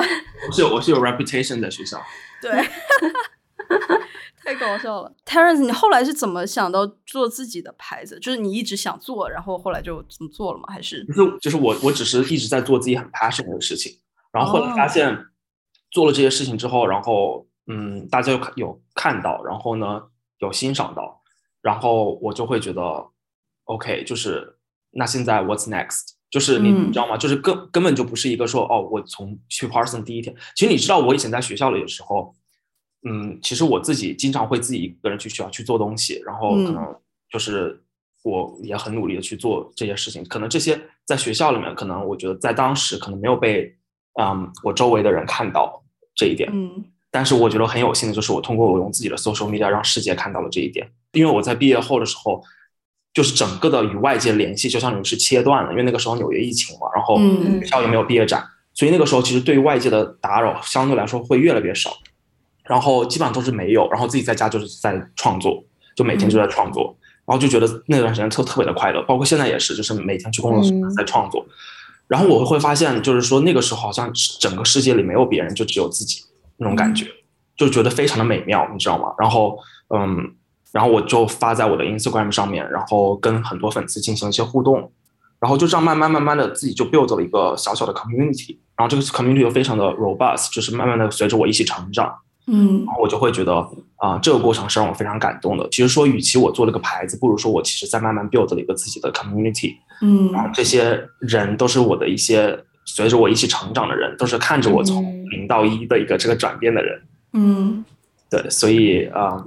[0.48, 2.00] 我是有我是有 reputation 在学校。
[2.40, 2.50] 对，
[4.44, 5.12] 太搞笑了。
[5.24, 8.18] Terence，你后来是怎么想到做自己的牌子？
[8.20, 10.64] 就是你一直想做，然后后来就怎么做了吗？
[10.68, 11.04] 还是？
[11.04, 13.92] 就是就是我我只是一直在做自己很 passion 的事情，
[14.32, 15.26] 然后后来发现。
[15.90, 20.02] 做了这些事情之后，然后嗯，大家有有看到，然后呢
[20.38, 21.22] 有欣赏到，
[21.62, 22.82] 然后我就会觉得
[23.66, 24.58] ，OK，就是
[24.90, 26.14] 那现在 What's next？
[26.32, 27.16] 就是你你知道吗？
[27.16, 32.34] 就是根根本就不是一个说哦，我从去 Parson 第一天，其实你知道我以前在学校里的时候，
[33.04, 36.94] 嗯，其实我自己经常会自己一个人去学校去做东西，然后可能
[37.30, 37.80] 就是
[38.22, 43.74] 我也很努力的去做这些事情，可能这些在学校里面，可能我觉得在当时可能没有被
[44.20, 45.80] 嗯我周围的人看到。
[46.16, 52.40] 这一点，嗯，但是我觉得很有幸的就是我通过我用自己的 social media 让世界看到了这一点，因为我在毕业后的时候，
[53.12, 57.18] 就是整个的与外界联系就像是切断了，因为那个时候纽约疫情嘛，然后
[57.58, 61.90] 学校也没有毕业展，所以那个时候其实对于外界的打扰相对来说会越来越少，
[62.64, 65.62] 然后基本上都是没有，然后自己在家就是在创作，
[65.94, 66.96] 就每天就在创作，
[67.26, 71.44] 然后就觉得那段时间特特别的快乐，包括现在也是，就是每天去工作室在创作。
[72.06, 76.22] 然后我会发现，就是说那个时候好像整个世界里没有别人，就只有自己
[76.58, 77.06] 那种感觉，
[77.56, 79.14] 就觉得非常的美妙，你知道吗？
[79.18, 80.34] 然后，嗯，
[80.70, 84.92] 然后我就发在我的 Instagram 上面，然后跟很多粉丝进行一些互动，
[85.40, 92.14] 然后就这样慢慢慢慢的自己就 build 了一个小小的 community，然后这个 community 又非常的 robust，就是慢慢的随着我一起成长。
[92.46, 93.54] 嗯，然后我就会觉得
[93.96, 95.68] 啊，这个过程是让我非常感动的。
[95.70, 99.74] 其实说，与其我做了个牌子，不如说我其实在慢慢 build 了一个自己的 community。
[100.02, 107.02] 嗯，然后这些人都是我的一些随着我一起成长的人，都是看着我从零到一的一个这个转变的人。
[107.32, 107.84] 嗯，
[108.28, 109.42] 对，所以啊，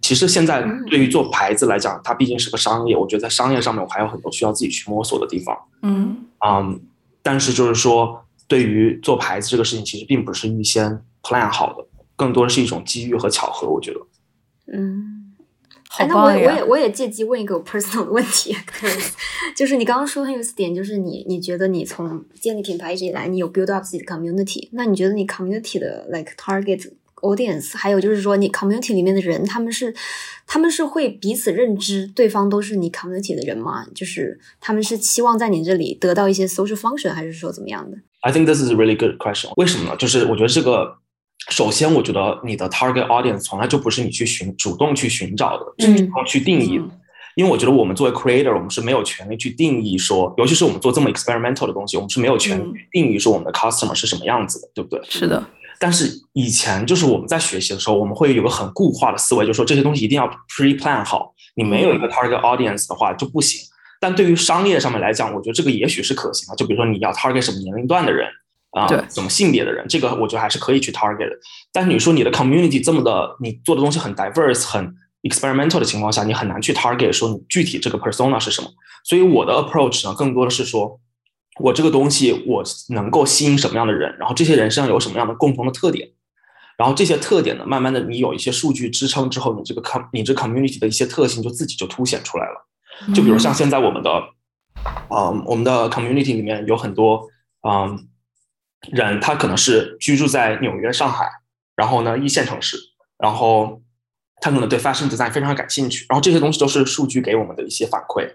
[0.00, 5.56] 其实现在对于做牌子来讲，它毕竟是个商业，我觉得在商业上面我还有很多需要自己去摸索的地方。
[5.82, 6.80] 嗯嗯，
[7.22, 14.00] 但是就是说，对于做牌子这个事情，其实并不是预先 plan 好的，更多的是一种机遇和巧合，我觉得。
[14.72, 15.20] 嗯。
[15.96, 18.52] 哎，那我我也我也借机问一个 personal 的问题，
[19.54, 29.94] 就是你刚刚说很有点，就是你你觉得你从建立品牌一直以来，你有 build up 自己的 community，那你觉得你 community 的 like target audience，还有就是说你 community 里面的人，他们是
[30.48, 33.86] 他们是会彼此认知对方都是你 community 的人吗？
[33.94, 39.52] 就是他们是期望在你这里得到一些 social function，还是说怎么样的？I think this is a really good question。
[39.54, 39.96] 为什么呢？
[39.96, 40.98] 就是我觉得这个。
[41.50, 46.84] 首先，我觉得你的 target audience 从来就不是你去寻主动去寻找的，是主动去定义的。
[47.34, 55.00] 因为我觉得我们作为 creator，我们是没有权利去定义说，尤其是我们做这么 experimental 的东西，我们是没有权利定义说我们的 customer 是什么样子的，对不对？
[55.08, 55.44] 是的。
[55.80, 63.60] 但是以前就是我们在学习的时候，我们会有个很固化的思维，就是说这些东西一定要 pre plan 好，你没有一个 target audience 的话就不行。
[64.00, 66.56] 但对于商业上面来讲，我觉得这个也许是可行的。
[66.56, 68.28] 就比如说你要 target 什么年龄段的人。
[68.74, 71.36] 啊，怎么性别的人，这个我觉得还是可以去 target 的。
[71.72, 78.68] 但是你说你的 community 这么的，你做的东西很 diverse、很 experimental 的情况下，你很难去 target 说你具体这个 persona 是什么。
[79.04, 80.98] 所以我的 approach 呢，更多的是说，
[81.60, 86.08] 我这个东西我能够吸引什么样的人，然后这些人身上有什么样的共同的特点，
[86.76, 92.66] 然后这些特点呢，慢慢的你有一些数据支撑之后，你这个 com 你这 community 的一些特性就自己就凸显出来了。
[93.14, 94.10] 就比如像现在我们的，
[95.10, 97.28] 嗯，我们的 community 里面有很多，
[97.62, 98.08] 嗯。
[98.92, 101.28] 人他可能是居住在纽约、上海，
[101.76, 102.76] 然后呢一线城市，
[103.18, 103.82] 然后
[104.40, 108.28] 他可能对 fashion design 非常感兴趣，然后这些东西都是数据给我们的一些反馈。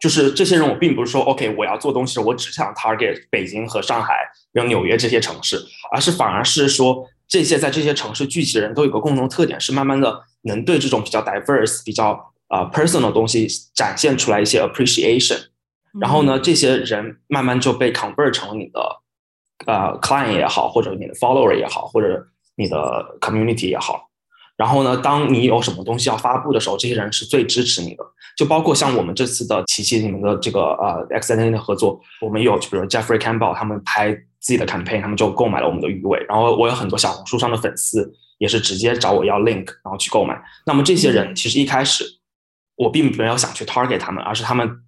[0.00, 4.14] 就是这些人，我并不是说 OK 我要做东西，我只想 target 北京和上海、
[4.50, 5.56] 有纽约这些城市，
[5.92, 15.38] 而是反而是说这些在这些城市聚集的人都有个共同特点，是慢慢的能对这种比较 diverse、比较啊 personal 的东西展现出来一些 appreciation，
[16.00, 19.02] 然后呢这些人慢慢就被 convert 成你的。
[19.66, 22.76] 呃，client 也好，或者你的 follower 也好，或者你的
[23.20, 24.08] community 也好，
[24.56, 28.04] 然后呢，当你有什么东西要发布的时候，这些人是最支持你的。
[28.36, 36.18] 就包括像我们这次的琪琪你们的这个呃 X N N 的合作，我们有，就比如 Jeffrey Campbell 他们拍自己的 campaign，他们就购买了我们的鱼尾。
[36.28, 40.42] 然后我有很多小红书上的粉丝也是直接找我要 link，然后去购买。
[40.66, 42.04] 那么这些人其实一开始
[42.76, 44.82] 我并没有想去 target 他们，而是他们。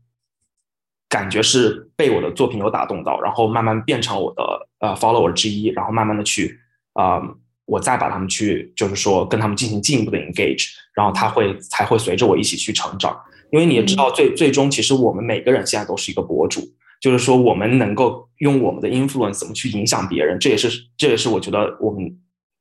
[1.08, 6.58] 感觉是被我的作品有打动到，然后慢慢变成我的呃 follower 之一，然后慢慢的去
[6.94, 7.22] 啊，
[7.66, 13.16] 我再把他们去，就是说跟他们进行进一步的 engage，然后他会才会随着我一起去成长。
[13.52, 16.60] 因为你也知道，最最终其实我们每个人现在都是一个博主，
[17.00, 22.18] 就是说我们能够用我们的 influence 怎么去影响别人，这也是这也是我觉得我们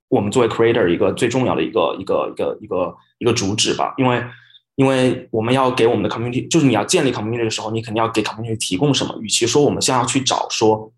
[0.09, 4.23] 我们作为 creator 一个最重要的一个一个一个一个一个主旨吧，因为。
[4.75, 9.15] 因为我们要给我们的 community，就是你要建立 community 的时候，你肯定要给 community 提供什么。
[9.21, 10.91] 与其说我们先要去找说，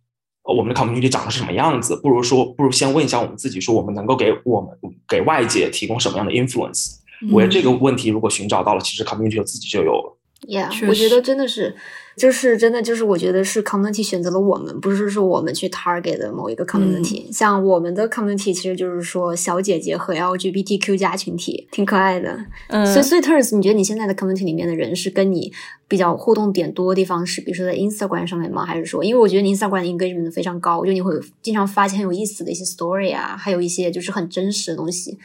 [0.43, 4.69] 我们的 community 长得是什么样子，不如说，不如先问一下我们自己，说我们能够给我们
[5.07, 6.95] 给外界提供什么样的 influence。
[7.31, 10.14] 我觉得这个问题如果寻找到了，其实 community 自己就有了。
[10.47, 11.75] Yeah，我觉得真的是。
[12.17, 17.29] 就是真的，就是我觉得是 community 选择了我们，不是说我们去 target 的某一个 community。
[17.29, 22.45] 像我们的 community 其实就是说小姐姐和 LGBTQ 加群体，挺可爱的。
[22.69, 25.51] 嗯，所以所以 Ters，你觉得你现在的 community 里面的人是跟你
[25.89, 28.65] 比较互动点多的地方是，比如说在 Instagram 上面吗？
[28.65, 35.19] 还是说，因为我觉得 Instagram 的 engagement 非常高，就你会经常发现很有意思的一些 story 啊，还有一些就是很真实的东西。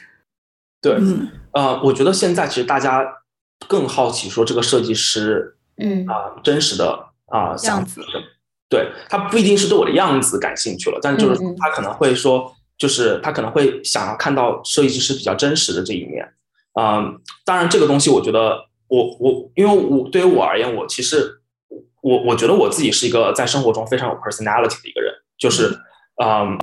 [0.81, 0.97] 对，
[1.53, 3.01] 呃，我觉得现在其实大家
[3.67, 5.57] 更好奇说这个设计师。
[5.77, 8.05] 嗯啊，真实的啊样子，
[8.69, 16.33] 对他不一定是对我的样子感兴趣了，但就是他可能会说，就是他可能会想要看到设计师比较真实的这一面。
[16.79, 21.41] 嗯，当然这个东西，我觉得我我因为我对于我而言，我其实
[22.03, 25.75] 我我觉得我自己是一个在生活中非常有 personality 的一个人，就是
[26.23, 26.59] 嗯，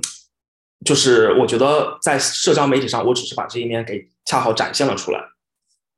[0.85, 5.19] 就是我觉得在社交媒体上，我只是把这一面给恰好展现了出来。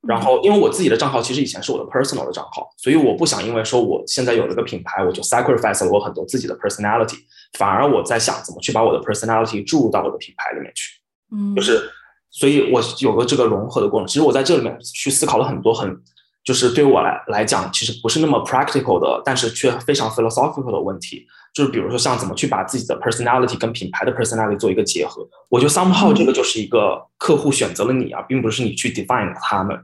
[0.06, 7.18] 然后，因为我自己的账号其实以前是我的 personal 的账号，所以我不想因为说我现在有了个品牌，我就 sacrifice 了我很多自己的 personality，
[7.56, 11.00] 反而我在想怎么去把我的 personality 注入到我的品牌里面去。
[11.30, 11.88] 嗯，就是，
[12.30, 14.06] 所以我有个这个融合的过程。
[14.08, 15.96] 其实我在这里面去思考了很多，很
[16.42, 21.24] 就是对我来来讲，其实不是那么 practical 的，但是却非常 philosophical 的问题。
[21.54, 25.24] 就是比如说像怎么去把自己的 personality 跟品牌的 personality 做一个结合。
[25.48, 29.78] 我觉得 somehow 这个就是一个客户选择了你啊，并不是你去 define 他们。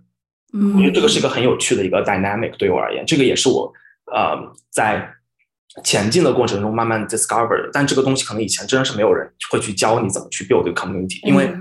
[0.53, 3.73] 嗯，我觉得这个是一个很有趣的一个 dynamic，对我而言，这个也是我
[4.13, 4.37] 呃
[4.71, 5.09] 在
[5.85, 7.71] 前进的过程中慢慢 discover 的。
[7.73, 11.53] 但这个东西可能以前真的是没有人会去教你怎么去 build 这个 community，因为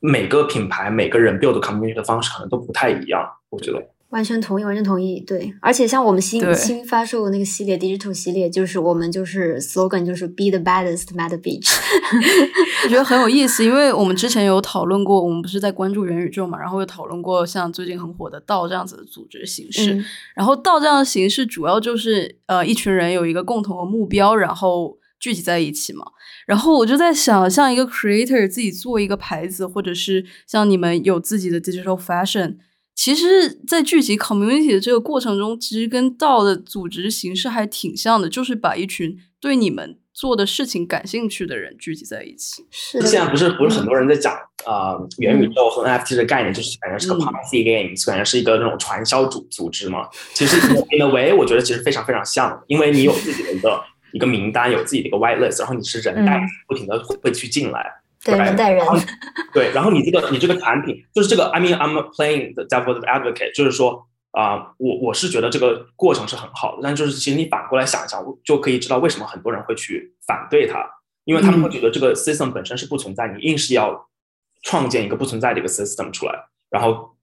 [0.00, 3.91] 每个品牌每个人 build community 的方式可能都不太一样，我觉得。
[4.12, 5.18] 完全同意，完全同意。
[5.20, 11.74] 对，而且像我们新新发售的那个系列，digital 系列，就是我们就是 slogan 就是 be the baddest meta beach。
[12.84, 20.04] 我觉得很有意思，因为我们之前有讨论过，我们不是在关注元宇宙嘛，然后有讨论过像最近很火的道这样子的组织形式。
[20.36, 26.04] 然后道这样的形式主要就是呃一群人有一个共同的目标，然后聚集在一起嘛。
[26.46, 32.56] 然后我就在想，像一个 creator 自己做一个牌子，或者是像你们有自己的 digital fashion。
[32.94, 42.64] 其实，在聚集 community 的这个过程中，其实跟道的组织形式还挺像的，就是把一群对你们做的事情感兴趣的人聚集在一起。
[42.70, 44.32] 是现在不是不是很多人在讲
[44.66, 50.06] 啊，元宇宙和 NFT 的概念，就是感觉是个 party game，感觉是一个那种传销组组织嘛。
[50.34, 50.56] 其实
[50.92, 53.82] in a way，我觉得其实非常非常像，因为你有自己的一个
[54.12, 58.01] 一个名单，有自己的一个 white list，然后你是人带不停的会去进来。
[58.24, 58.86] 对人带人，
[59.52, 70.84] 对，然后你这个你这个产品就是这个，I mean I'm playing the devil's advocate，就是说啊，我我是觉得这个过程是很好的，但就是其实你反过来想一想，就可以知道为什么很多人会去反对它，
[71.24, 74.08] 因为他们会觉得这个 system 本身是不存在，你硬是要
[74.62, 76.34] 创建一个不存在的一个 system 出来，
[76.70, 77.16] 然后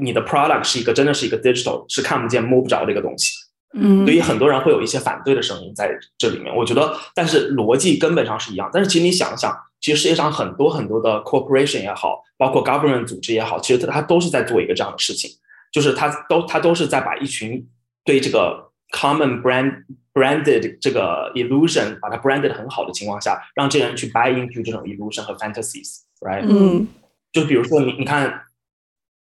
[0.00, 3.32] 你的 product 是一个真的是一个 digital 是看不见摸不着的一个东西。
[3.74, 6.54] 嗯，所以很多人会有一些反对的声音在这里面。
[6.56, 8.70] 我觉得，但是逻辑根本上是一样。
[8.72, 15.30] 但是其实你想想，其实世界上很多很多的 corporation 也好，包括 government 组织也好，其实它都是在做一个这样的事情，
[15.72, 17.66] 就是它都它都是在把一群
[18.04, 26.44] 对这个 common brand branded 这个 illusion 把它 branded 很好的情况下，让这些人去 buy into 这种 illusion 和 fantasies，right？
[26.48, 26.86] 嗯，
[27.32, 28.42] 就比如说你你看，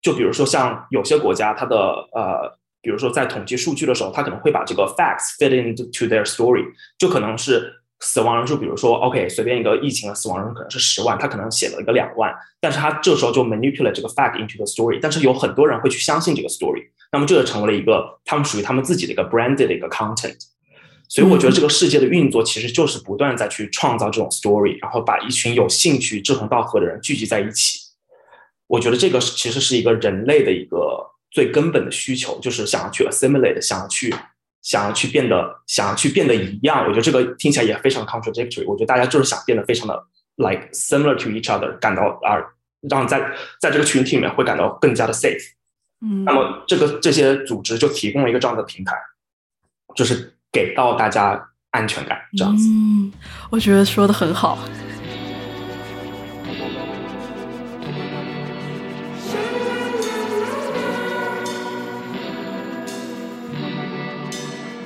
[0.02, 1.76] 就比如说像有些国家，它的
[2.12, 2.60] 呃。
[2.82, 6.64] 比如说，在统计数据的时候，他可能会把这个 facts fit into their story，
[6.96, 7.70] 就可能是
[8.00, 20.38] 死亡人数，比如说，OK，随便一个疫情的死亡人数可能是十万，他可能写了一个两万，但是他这时候就 manipulate 这个 fact into the story，但是有很多人会去相信这个 story，那么这就成为了一个他们属于他们自己的一个 branded 的一个 content，
[21.08, 27.80] 所以我觉得这个世界的运作其实就是不断在去创造这种 story，然后把一群有兴趣、志同道合的人聚集在一起，
[28.66, 31.08] 我觉得这个其实是一个人类的一个。
[31.32, 34.12] 最根本的需求就是想要去 assimilate，想要去
[34.62, 36.84] 想要去变得想要去变得一样。
[36.84, 38.64] 我觉得这个听起来也非常 contradictory。
[38.66, 39.94] 我觉得大家就是想变得非常的
[40.36, 42.36] like similar to each other，感到啊
[42.88, 43.20] 让在
[43.60, 45.52] 在这个群体里面会感到更加的 safe。
[46.02, 48.94] 嗯，那么这个这些组织就提供了一个这样的平台，
[49.94, 52.68] 就是给到大家安全感这样子。
[52.68, 53.12] 嗯，
[53.50, 54.58] 我觉得说的很好。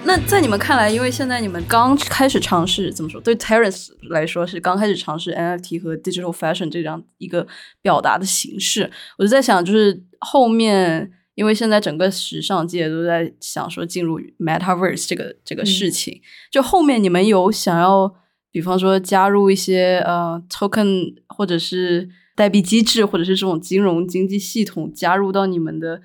[0.06, 3.18] 那在你们看来，因为现在你们刚开始尝试，怎么说？
[3.22, 7.46] 对 Terence 来说是刚开始尝试 NFT 和 Digital Fashion 这样一个
[7.80, 8.90] 表达的形式。
[9.16, 18.14] 我就在想，就是后面，因为现在整个时尚界都在想说进入 Metaverse 这个这个事情，就后面你们有想要，
[18.52, 26.02] 比方说加入一些呃 Token 或者是代币机制，或者是这种金融经济系统加入到你们的。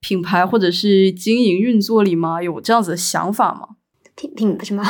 [0.00, 2.42] 品牌或者是经营运作里吗？
[2.42, 3.76] 有这样子的想法吗？
[4.16, 4.82] 品品 什么？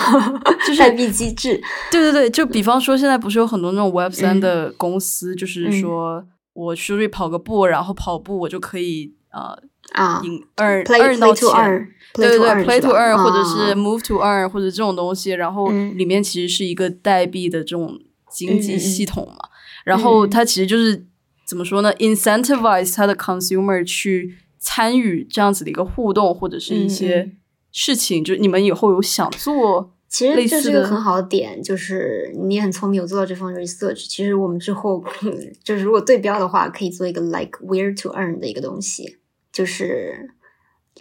[0.66, 1.60] 就是代币机制。
[1.90, 9.56] 对对对，就比方说，现在不是有很多那种 Web 三的公司，就是说我出去跑个步，然后跑步我就可以呃
[9.92, 11.88] 啊，赢二二到钱。
[12.12, 17.96] 对对对，Play to earn 或者是 Move to earn 或者这种东西，然后里面其实是一个代币的这种
[18.28, 19.48] 经济系统嘛。
[19.84, 21.06] 然后它其实就是
[21.46, 24.36] 怎么说呢？incentivize 它的 consumer 去。
[24.60, 27.32] 参与这样子的一个互动，或者是一些
[27.72, 34.06] 事情，就是你们以后有想做，其实这是一个很好的点，就是你很聪明，有做到这方面 research。
[34.08, 35.02] 其实我们之后
[35.64, 39.18] 就是如果对标的话，可以做一个 like where to earn 的一个东西，
[39.50, 40.30] 就是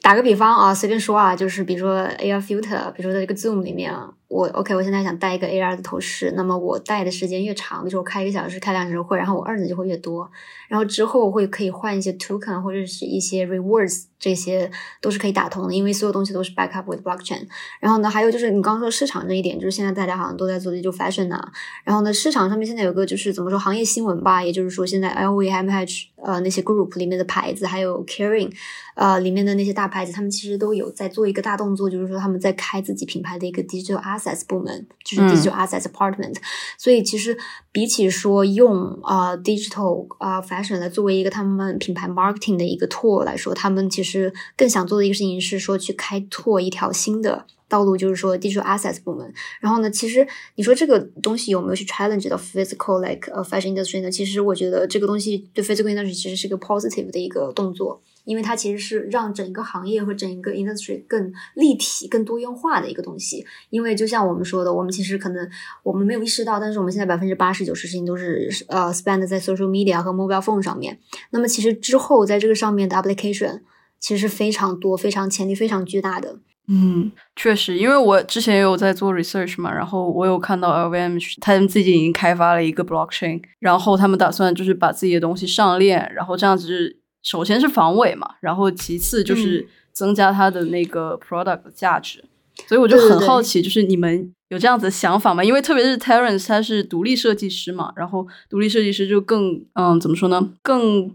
[0.01, 3.93] 打个比方啊，随便说啊，就是比如说 AR filter，比如说在这个 Zoom 里面。
[4.29, 10.29] 我 OK，我现在想戴一个 AR 的头饰，那么我戴的时间越长，比如说我开一个小时、开两小时会，然后我 earn 的就会越多，
[10.69, 17.45] 然后之后会可以换一些 token 或者是一些 rewards，这些都是可以打通的，因为所有东西都是 backup with blockchain。
[17.81, 21.51] 然后呢，还有就是你刚刚说市场这一点，就是现在大家好像都在做的就 fashion 啊。
[21.83, 28.53] 然后呢，市场上面现在有个就是怎么说行业新闻吧，也就是说现在 LVMH 呃那些 group 里面的牌子，还有 Caring
[28.95, 36.35] 呃里面的那些大牌子，他们其实都有在做一个大动作，就是说他们在开自己品牌的一个 digital assets 部门，就是 digital assets department。
[36.77, 37.35] 所以其实
[37.71, 40.41] 比起说用啊 digital 啊
[40.79, 47.45] 来作为一个他们品牌 marketing 的一个 tool 来说，他们其实更想做的一个事情是说去开拓一条新的。
[47.67, 49.31] 道路就是说 digital assets 部门。
[49.59, 54.09] 然后呢，其实你说这个东西有没有去 challenge 到 physical like a fashion industry 呢？
[54.09, 58.01] 其实我觉得这个东西对 physical industry 其实是个 positive 的一个动作。
[58.29, 63.43] 因为它其实是让整个行业和整一个 industry 更立体、更多元化的一个东西。
[63.71, 65.49] 因为就像我们说的，我们其实可能
[65.81, 70.99] 我们没有意识到，但是我们现在百分之八十九十事情都是呃 spend 在 social media 和 mobile phone 上面。
[71.31, 73.61] 那么其实之后在这个上面的 application
[73.99, 76.37] 其实是非常多、非常潜力非常巨大的。
[76.67, 86.97] 嗯，确实，因为我之前也有在做 research 嘛，然后我有看到 LVM 他们自己已经开发了一个 blockchain，然后他们打算就是把自己的东西上链，然后这样子。
[87.23, 92.23] 首先是防伪嘛，然后其次就是增加它的那个 product 的价值，
[92.67, 95.43] 所以我就很好奇，就是你们有这样子的想法吗？
[95.43, 100.49] 因为特别是 Terence 他是独立设计师嘛，然后独立设计师就更嗯怎么说呢？
[100.61, 101.13] 更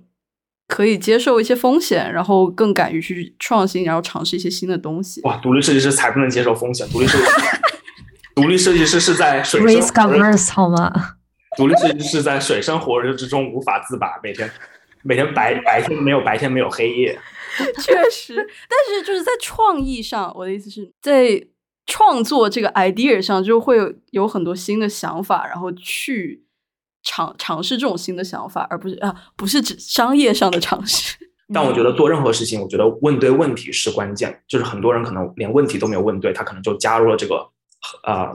[0.68, 5.20] 可以接受一些风险，然后更敢于去创新，然后尝试一些新的东西。
[5.22, 7.30] 哇，独立设计师才不能接受风险，独立设计师，
[8.36, 10.92] 独立设计师是在水深火热好吗？
[11.56, 14.50] 独立设计师是在水深火热之中无法自拔，每天。
[15.04, 17.18] 每天白白天没有白天没有黑夜，
[17.80, 21.46] 确实，但是就是在创意上，我的意思是在
[21.86, 26.44] 创作这个 idea 上，就会有有很多新的想法，然后去
[27.02, 31.16] 尝尝试这种新的想法，而不是啊，不是指商业上的尝试。
[31.52, 34.42] 但我觉得做任何事情，我觉得问对问题是关键。
[34.48, 37.46] 就是很多人可能连问题都没有问对，他可能就加入了这个
[38.04, 38.34] 呃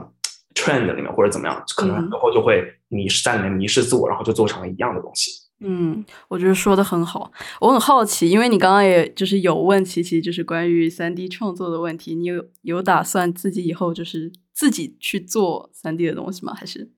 [0.54, 5.32] trend 里面或者怎么样，可能最后就会迷失在里面迷失自我，然后就做成了一样的东西。
[5.62, 7.30] 嗯，我觉得说的很好。
[7.60, 16.54] 我很好奇，因为你刚刚也就是有问琪琪，就是关于三 D 创作的问题，你有有打算自己以后就是自己去做三 D 的东西吗？
[16.54, 16.90] 还是？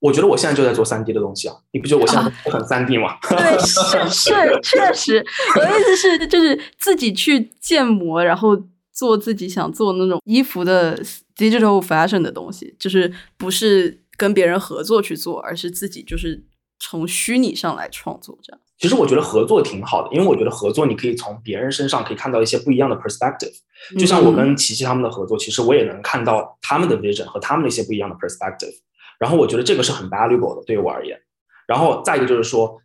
[0.00, 1.56] 我觉得我现在就在做三 D 的东西啊！
[1.72, 3.16] 你不觉得我现在很三 D 吗？
[3.26, 3.80] 对，是
[4.10, 5.24] 是确实。
[5.56, 8.54] 我的意思是，就是自己去建模，然后
[8.92, 11.02] 做自己想做那种衣服的
[11.34, 16.44] digital fashion 的东西，就是不是跟别人合作去做，而是自己就是。
[16.78, 23.54] 从虚拟上来创作，这样其实我觉得合作挺好的，因为我觉得合作你可以从别人身上可以看到一些不一样的 perspective。
[23.98, 28.74] 就像我跟琪琪他们的合作，其实我也能看到他们的 vision 和他们的一些不一样的 perspective。
[29.18, 31.18] 然后我觉得这个是很 valuable 的，对于我而言。
[31.66, 32.78] 然后再一个就是说，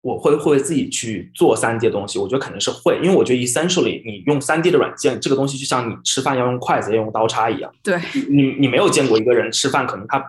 [0.00, 7.70] 我会会自己去做三 D 的东西，我觉得肯定是会，因为我觉得 essentially 你用三 D 的软件，这个东西就像你吃饭要用筷子要用刀叉一样。
[7.82, 10.24] 对，你你没有见过一个人吃饭，可能他。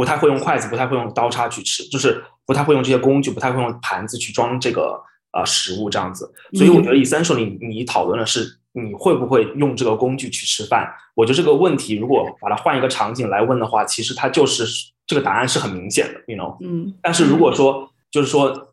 [0.00, 4.98] 不太会用筷子，不太会用刀叉去吃，就是不太会用这些工具，不太会用盘子去装这个
[5.32, 6.32] 呃食物这样子。
[6.54, 10.90] 所以我觉得，essentially 你讨论的是你会不会用这个工具去吃饭。
[11.14, 14.64] 我觉得这个问题如果把它换一个场景来问的话，其实它就是
[15.06, 16.56] 这个答案是很明显的，you know。
[16.64, 16.94] 嗯。
[17.02, 18.72] 但是如果说就是说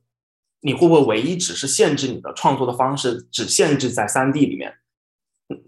[0.62, 4.76] 你会不会唯一只是限制你的创作的方式，只限制在三 D 里面，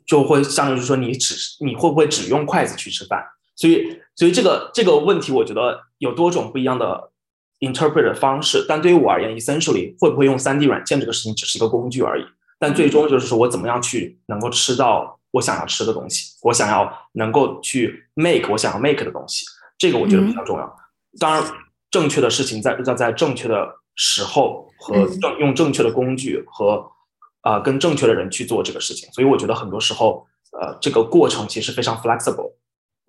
[0.06, 1.36] 就会相当于说你只
[1.66, 3.26] 你会不会只用筷子去吃饭？
[3.60, 7.12] 所以，所以这个这个问题，我觉得有多种不一样的
[7.60, 8.66] interpret 的方式。
[8.70, 12.24] 但对于我而言，essentially 会不会用三 D 软件这个事情只是一个工具而已。
[12.58, 19.46] 但最终就是说我怎么样去能够吃到我想要吃的东西，我想要能够去 make 我想要 make 的东西，
[19.78, 20.78] 这个我觉得比较重要。
[21.20, 21.44] 当然，
[21.92, 26.90] 正确的事情在要在正确的时候和正用正确的工具和
[27.42, 29.12] 啊跟正确的人去做这个事情。
[29.12, 30.26] 所以我觉得很多时候，
[30.58, 32.54] 呃，这个过程其实非常 flexible。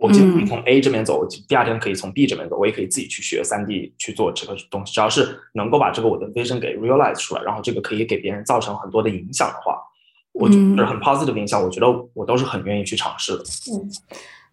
[0.01, 4.95] 我今天从 A 这边走，我第二天可以从 B 这边走，我也可以自己去学三 D 去做这个东西。
[4.95, 9.79] 只要是能够把这个我的 vision 给 realize 出来，然后这个可以给别人造成很多的影响的话，
[10.33, 13.45] 我觉得很 positive 影响，我觉得我都是很愿意去尝试的。
[13.71, 13.91] 嗯。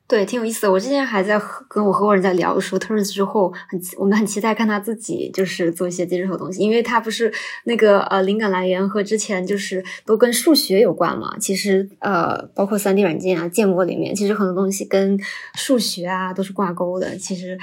[0.10, 0.72] 对，挺有意思的。
[0.72, 7.30] 我之前还在和跟我合伙人在聊说，Turns 之后很我们很期待看他自己就是做一些 digital 东西，因为他不是
[7.66, 11.38] 那个呃灵感来源和之前就是都跟数学有关嘛。
[11.42, 15.20] 其实呃包括三 D 软件啊建模里面，其实很多东西跟
[15.56, 17.18] 数学啊都是挂钩的。
[17.18, 17.58] 其实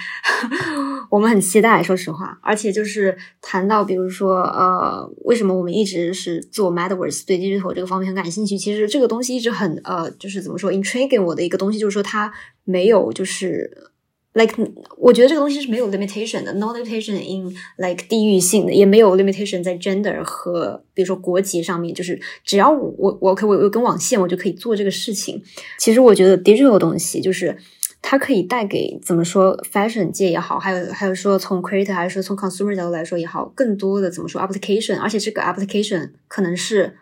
[1.08, 2.38] 我们很期待，说实话。
[2.42, 12.33] 而且就是谈到比如说呃为什么我们一直是做 Metaverse 对 digital 这个方面很感兴趣，其实这个东西一直很呃就是怎么说 intriguing 我的一个东西，就是说它。
[12.64, 13.90] 没有，就是
[14.32, 14.54] like，
[14.96, 25.42] 我觉得这个东西是没有 limitation 的，no limitation in like 地域性的，也没有 limitation 在 gender 和比如说国籍上面，就是只要我我可我有根网线，我就可以做这个事情。
[25.78, 27.56] 其实我觉得 digital 东西就是
[28.02, 36.96] 它可以带给怎么说 fashion 界也好，还有还有说从 creator 还是说从 consumer 角度来说也好，更多的怎么说 application，而且这个 application 可能是。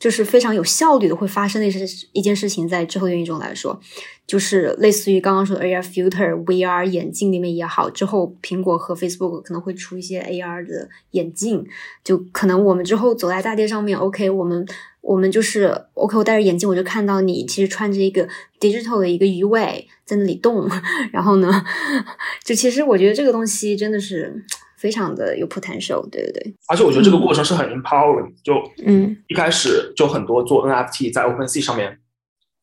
[0.00, 3.78] 就是非常有效率的会发生的一些一件事情，在之后的运营中来说，
[4.26, 11.66] 就是类似于刚刚说的 AR filter、VR 眼镜里面也好，之后苹果和 Facebook 可能会出一些 AR 的眼镜，
[12.02, 14.66] 就可能我们之后走在大街上面，OK，我们
[15.02, 18.26] 我们就是 OK，我戴着眼镜我就看到你其实穿着一个
[18.58, 20.66] digital 的一个鱼尾在那里动，
[21.12, 21.62] 然后呢，
[22.42, 24.42] 就其实我觉得这个东西真的是。
[24.80, 28.54] 非常的有 potential，对对对，而且我觉得这个过程是很 empowering，就
[28.86, 32.00] 嗯，一开始就很多做 NFT 在 OpenSea 上面，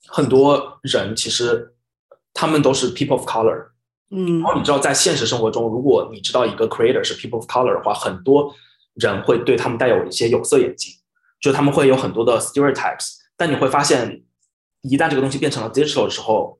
[0.08, 1.76] 很多人其实
[2.34, 3.68] 他们都是 people of color，
[4.10, 8.52] 嗯，然后你知道在现实生活中，如果你知道一个 creator 是 people of color 的话，很多
[8.96, 10.92] 人会对他们带有一些有色眼镜，
[11.40, 14.24] 就他们会有很多的 stereotypes，但你会发现，
[14.82, 16.58] 一旦这个东西变成了 digital 的时候。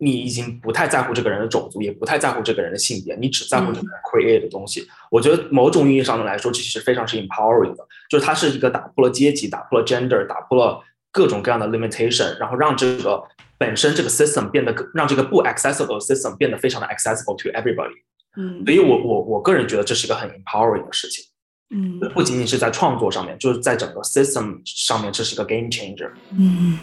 [0.00, 4.86] 你已经不太在乎这个人的种族，也不太在乎这个人的性别，你只在乎这个人 create 的东西。
[5.10, 10.80] 我觉得某种意义上的来说，这其实非常是 empowering 的，就是它是一个打破了阶级、打破了 gender、打破了
[11.10, 13.22] 各种各样的 limitation，然后让这个
[13.58, 17.94] 本身这个 system 变得让这个不 accessible system 变得非常的 accessible to everybody。
[18.36, 21.24] 嗯，所以我我我个人觉得这是一个很 empowering 的事情。
[21.70, 26.10] 嗯，不仅仅是在创作上面，就是在整个 system 上面，这是一个 game changer。
[26.38, 26.78] 嗯。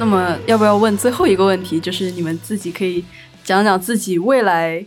[0.00, 1.80] 那么，要不要问最后一个问题？
[1.80, 3.04] 就是你们自己可以
[3.42, 4.84] 讲讲自己未来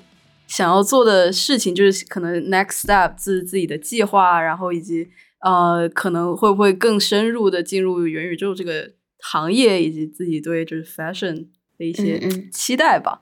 [0.47, 5.07] 想要做的事情，就是可能 next step 自自己的计划，然后以及
[5.41, 11.47] 呃，可能会不会更深入的进入元宇宙这个行业，以及自己对就是 fashion
[11.77, 12.19] 的一些
[12.51, 13.21] 期待吧。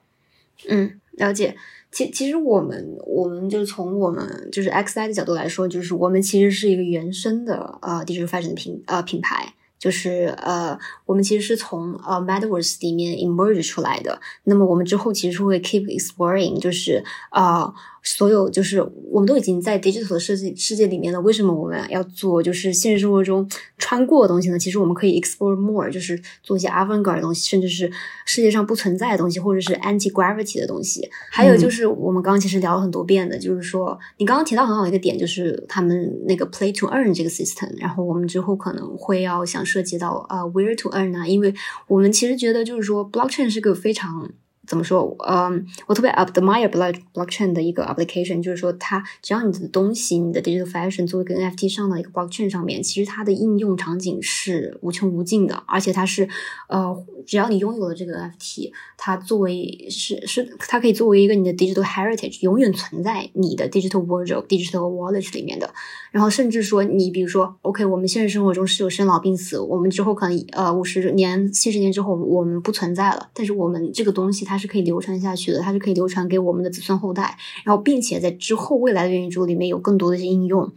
[0.68, 1.56] 嗯，了解。
[1.90, 9.54] 其其实我们我们就从我们就是 XI 的角度来说，就是我们其实是一个原生的呃 digital fashion 的品呃品牌。
[9.80, 14.20] 就是呃，我们其实是从呃 Metaverse 里面 emerge 出来的。
[14.44, 17.74] 那么我们之后其实是会 keep exploring，就是啊。
[18.02, 18.80] 所有就是
[19.10, 24.58] 我们都已经在 digital 的世界世界里面了，为什么我们要做就是现实生活中穿过的东西呢？
[24.58, 27.90] 其实我们可以 explore more，就是做一些 avant-garde 的东西，甚至是
[28.24, 31.10] 世界上不存在的东西，或者是 anti-gravity 的东西。
[31.30, 37.70] 还有就是我们刚刚其实聊了很多遍的，就是说你刚刚提到很好的一个点，就是他们那个 play to earn 这个 system。
[37.78, 41.54] 然后我们之后可能会要想涉及到呃 where to earn 啊，因为
[41.86, 44.30] 我们其实觉得就是说 blockchain 是个非常。
[44.70, 45.16] 怎么说？
[45.26, 56.28] 嗯，我特别 admire block blockchain 的一个 application，就是说，它只要你的东西，你的 digital fashion 作为跟 NFT 上的一个 blockchain 上面，其实它的应用场景是无穷无尽的，而且它是，
[56.68, 56.96] 呃，
[57.26, 65.68] 只要你拥有了这个 NFT，它作为是是它可以作为一个你的 digital heritage，永远存在你的 digital wardrobe、digital wallet 里面的。
[66.12, 74.59] 然后甚至说，你比如说，OK，我们现实生活中是有生老病死，我们之后可能呃五十年、七十年之后我们不存在了，但是我们这个东西它。
[74.60, 80.70] 是可以流传下去的，它是可以流传给我们的子孙后代，然后并且在之后未来的元宇宙里面有更多的一些应用。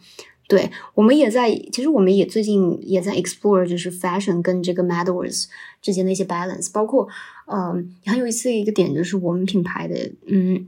[0.48, 5.46] 对我们也在，其实我们也最近也在 explore，就是 fashion 跟这个 metaverse
[5.82, 7.08] 之间的一些 balance，包括
[7.48, 10.68] 嗯很有意思的一个点就是我们品牌的嗯。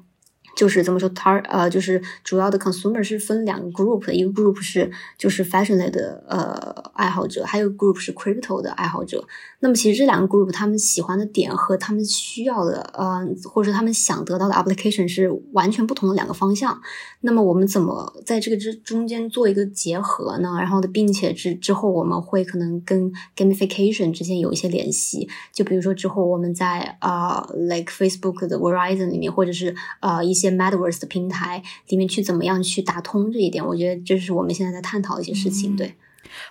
[0.55, 6.55] 就是怎么说，tar 呃，就是主要的 consumer 是分两个 group 的，一个 group 是就是 fashion 类的呃
[6.93, 9.27] 爱好者，还有 group 是 crypto 的爱好者。
[9.59, 16.79] 那么其实这两个 group 他们喜欢的点和他们需要的呃，或者说他们想得到的 application 是完全不同的两个方向。
[17.21, 20.55] 那么我们怎么在这个之中间做一个结合呢？
[20.59, 30.44] 然后的，并且之之后我们会可能跟 gamification 之间有一些联系，就比如说之后我们在啊，like Facebook 的 Verizon 里面，或者是呃一些。
[30.51, 33.65] Metaverse 的平台里面去怎么样去打通这一点？
[33.65, 35.75] 我觉得这是我们现在在探讨的一些事情。
[35.75, 35.95] 对，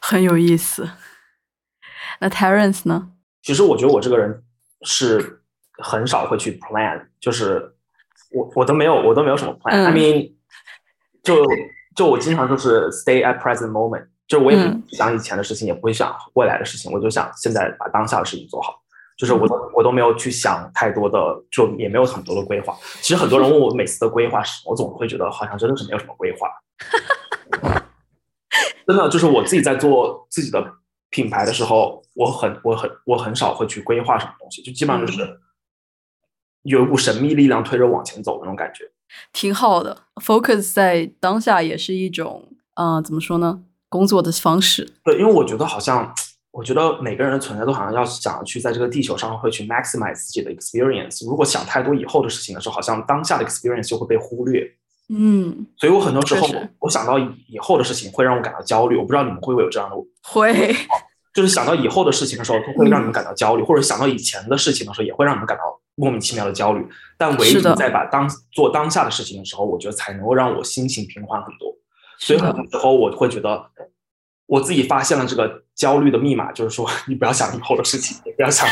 [0.01, 0.89] 很有意思。
[2.21, 3.11] 那 Terence 呢？
[3.43, 4.43] 其实我觉得我这个人
[4.83, 5.43] 是
[5.73, 7.75] 很少会去 plan，就是
[8.33, 9.85] 我我都没有我都没有什么 plan。
[9.85, 10.33] I mean，
[11.23, 11.45] 就
[11.97, 18.84] 就我经常就是 stay at present moment，就是我也不想以前的事情，也不会想未来的事情，我就想现在把当下的事情做好。
[19.17, 21.19] 就是我都我都没有去想太多的，
[21.51, 22.77] 就也没有很多的规划。
[23.01, 26.49] 其实很多人问我每次的规划是，我总会觉得好像真的是没有什么规划。
[28.87, 30.62] 真的就是我自己在做自己的
[31.11, 35.41] 品牌的时候，我很我很我很少会去规划什么东西，就基本上就是
[36.65, 38.91] 有一股神秘力量推着往前走的那种感觉。
[39.33, 43.62] 挺好的，focus 在当下也是一种，嗯，怎么说呢？
[43.89, 44.93] 工作的方式。
[45.05, 46.12] 对，因为我觉得好像。
[46.55, 51.29] 我觉得每个人的存在都好像要想要去在这个地球上会去 maximize 自己的 experience。
[51.29, 54.65] 如果想太多以后的事情的时候，好像当下的 experience 就会被忽略。
[55.09, 56.49] 嗯，所以我很多时候
[56.79, 58.97] 我想到以后的事情会让我感到焦虑。
[58.97, 59.97] 我不知道你们会不会有这样的？
[60.23, 60.73] 会，
[61.35, 65.65] 就是想到以后的事情的时候，会让你们感到焦虑，或者想到以前的事情的时候，也会让你们感到
[65.97, 66.87] 莫名其妙的焦虑。
[67.19, 71.75] 但唯独在把当做当下的事情的时候，我觉得才能够让我心情平缓很多。
[72.17, 73.61] 所以很多时候我会觉得，
[74.47, 78.69] 我自己发现了这个焦虑的密码，就是说你不要想以后的事情，也不要想，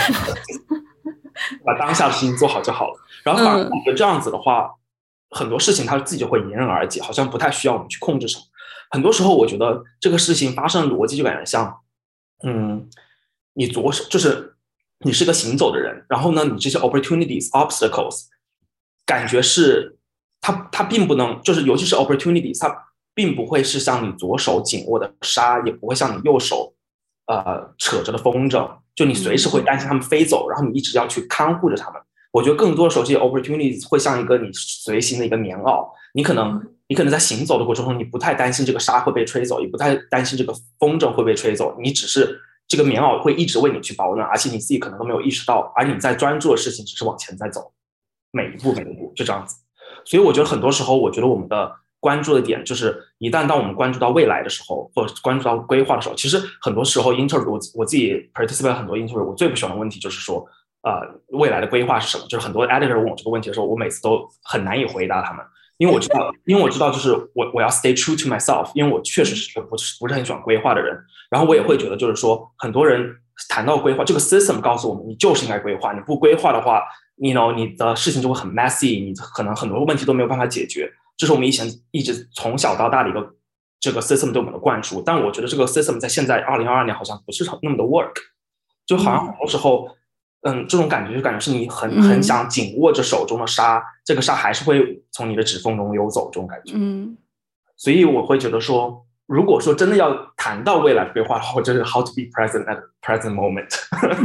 [1.64, 3.00] 把当下的事情做好就好了。
[3.24, 4.70] 然后反而我觉得这样子的话，
[5.30, 8.44] 很多事情它自己就会迎刃而解，好像不太需要我们去控制什么。
[8.90, 11.80] 很多时候我觉得这个事情发生的逻辑就感觉像，
[12.44, 12.88] 嗯，
[13.54, 14.56] 你左手就是
[15.00, 18.26] 你是个行走的人，然后呢，你这些 opportunities obstacles。
[19.04, 19.98] 感觉是，
[20.40, 22.68] 它它并不能，就是尤其是 opportunities，它
[23.14, 26.74] 并不会是像你左手紧握的沙，也不会像你右手，
[27.26, 32.00] 呃扯着的风筝，就你随时会担心他们飞走，然后你一直要去看护着他们。
[32.30, 47.72] 我觉得更多的时候，这些 opportunities 会像一个你随行的一个棉袄，你可能你可能在行走的过程中，你不太担心这个沙会被吹走，也不太担心这个风筝会被吹走，你只是这个棉袄会一直为你去保暖，而且你自己可能都没有意识到，而你在专注的事情只是往前在走。
[48.30, 49.56] 每一步每一步就这样子，
[50.06, 51.70] 所以我觉得很多时候，我觉得我们的
[52.02, 60.44] 关注的点就是，一旦当我们关注到未来的时候，或者关注到规划的时候，其实很多时候，interview 我我自己 participate 很多 interview，我最不喜欢的问题就是说，
[60.82, 60.90] 呃，
[61.28, 62.24] 未来的规划是什么？
[62.28, 65.46] 就是很多 editor 问我这个问题的时候，我每次都很难以回答他们，
[65.78, 70.98] 因为我知道， 因为我知道，就是我我要 stay true to myself，因为我确实是一个不是不是很喜欢规划的人，
[71.30, 73.14] 然后我也会觉得，就是说，很多人
[73.48, 76.82] 谈到规划，这个 system 告诉我们，你就是应该规划，你不规划的话。
[77.16, 80.90] 你 know 你的事情就会很 messy，你可能很多问题都没有办法解决。
[81.22, 83.34] 这是我们以前一直从小到大的一个
[83.78, 85.00] 这个 system 对我们的灌输。
[85.00, 88.12] 但我觉得这个 system 在现在二零二二年好像不是那么的 work，
[88.84, 89.86] 就好像很多时候，
[90.40, 96.72] 嗯，这种感觉就感觉是你很很想紧握着手中的沙，这个沙还是会从你的指缝中溜走，这种感觉。
[96.74, 97.16] 嗯，
[97.76, 103.72] 所以我会觉得说，如果说真的要谈到未来规划的话，就是 how to be present at present moment。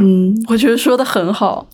[0.00, 1.68] 嗯，我觉得说的很好。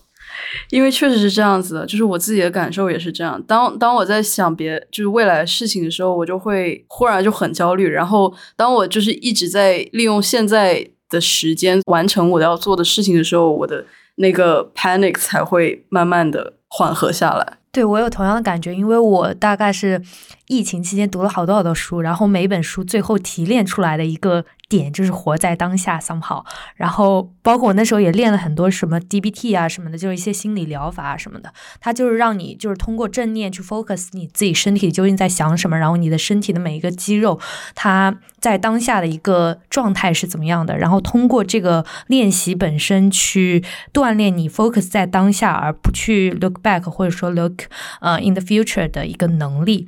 [0.69, 3.41] 因为确实是这样子的，就是我自己的感受也是这样。
[3.43, 7.87] 当当我在想别就是未来事情的时候，我就会忽然就很焦虑。
[7.87, 13.85] 然后当我就是一直在利用现在的时间完成我要做的事情的时候，我的
[14.15, 17.57] 那个 panic 才会慢慢的缓和下来。
[17.71, 20.01] 对我有同样的感觉，因为我大概是
[20.47, 24.45] 疫情期间读了好多好多书，然后每一本书最后提炼出来的一个。
[24.67, 26.43] 点就是活在当下，somehow。
[26.75, 31.53] 然后包括我那时候也练了很多什么 DBT 啊什么的，就是一些心理疗法啊什么的。
[31.79, 37.39] 它就是让你就是通过正念去 focus 你自己身体究竟在想什么，然后你的身体的每一个肌肉
[37.75, 40.77] 它在当下的一个状态是怎么样的。
[40.77, 43.63] 然后通过这个练习本身去
[43.93, 47.63] 锻炼你 focus 在当下，而不去 look back 或者说 look
[48.01, 49.87] 呃 in the future 的一个能力。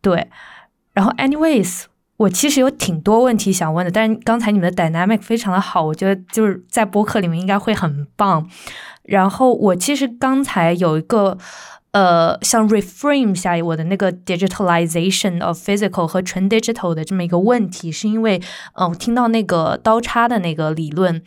[0.00, 0.28] 对，
[0.92, 1.84] 然后 anyways。
[2.18, 8.48] 我其实有挺多问题想问的，但是刚才你们的 dynamic 非常的好，我觉得就是在播客里面应该会很棒。
[9.04, 11.38] 然后我其实刚才有一个
[11.92, 18.42] 呃，像 reframe 下我的那个 digitalization of physical 和纯 digital 的这么一个问题，是因为
[18.74, 21.22] 呃，我听到那个刀叉的那个理论，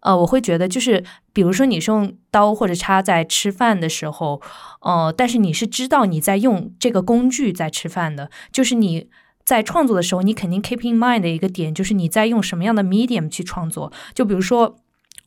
[0.00, 4.40] 呃，我会觉得就是比如说你是用刀或者叉在吃饭的时候，
[4.82, 9.08] 呃，但是你是知道你在用这个工具在吃饭的，就是你。
[9.46, 13.92] 在创作的时候，你肯定 keep in mind 的一个点就是你在用什么样的 medium 去创作。
[14.12, 14.76] 就比如说，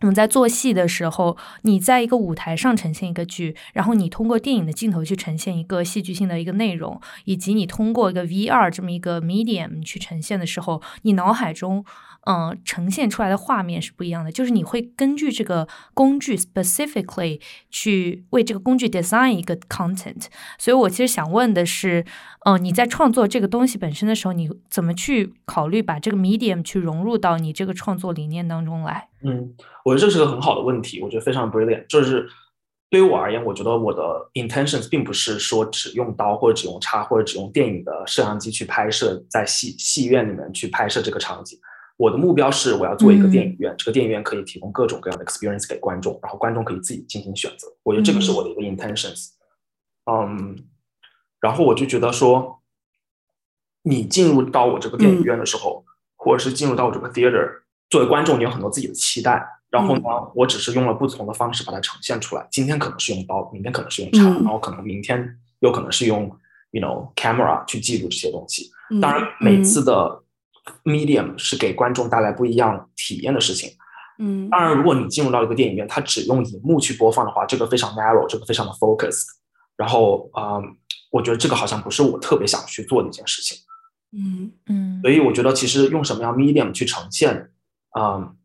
[0.02, 11.86] 我们在做戏的时候，你在一个舞台上呈现一个剧，然后你通过电影的镜头去呈现一个戏剧性的一个内容，以及你通过一个 VR 这么一个 medium 去呈现的时候，你脑海中。
[12.26, 20.26] 嗯，呈现出来的画面是不一样的，就是你会根据这个工具 specifically 去为这个工具 design 一个 content。
[20.58, 22.06] 所以我其实想问的是，
[22.46, 29.08] 嗯，你在创作这个东西本身的时候，你怎么去考虑把这个 medium 去融入到你这个创作理念当中来？
[29.24, 29.56] 嗯，
[29.86, 31.88] 我觉得这是个很好的问题，我觉得非常 brilliant。
[31.88, 32.28] 就是
[32.90, 34.02] 对于我而言，我觉得我的
[34.34, 41.58] intentions 并不是说只用刀或者只用叉或者只用电影的摄像机去拍摄，在戏戏院里面去拍摄这个场景。
[42.00, 47.68] 我的目标是我要做一个电影院，这个电影院可以提供各种各样的 experience 给观众，然后观众可以自己进行选择。
[47.84, 49.32] 我觉得这个是我的一个 intentions。
[50.10, 50.58] 嗯，
[51.42, 52.62] 然后我就觉得说，
[53.82, 55.84] 你进入到我这个电影院的时候，
[56.16, 59.46] 或者是进入到我这个 theater，作为观众，你有很多自己的期待。
[59.70, 60.02] 然后呢，
[60.36, 62.48] 我只是用了不同的方式把它呈现出来。
[62.50, 66.32] 今天可能是用刀，明天可能是用叉，然后可能明天又可能是用
[66.72, 68.72] you know camera 去记录这些东西。
[69.02, 70.24] 当然，每次的。
[70.84, 73.72] Medium 是给观众带来不一样体验的事情。
[74.20, 79.24] 嗯，当然，如果你进入到一个电影院，它只用荧幕去播放的话，这个非常 narrow，这个非常的 focus。
[79.78, 80.62] 然后，嗯，
[81.10, 83.58] 我觉得这个好像不是我特别想去做的一件事情。
[84.12, 87.52] 嗯嗯，所以我觉得其实用什么样 medium 去呈现，
[87.98, 88.36] 嗯，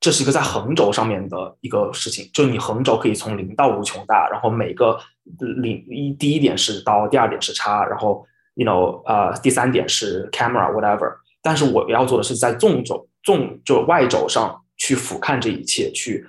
[0.00, 4.98] 这是一个在横轴上面的一个事情，就是你横轴可以从零到无穷大，然后每个
[5.38, 8.24] 零一第一点是刀，第二点是叉，然后
[8.56, 11.14] you know 呃第三点是 camera whatever。
[11.40, 16.26] 但是我要做的是在纵轴纵就外轴上去俯瞰这一切，去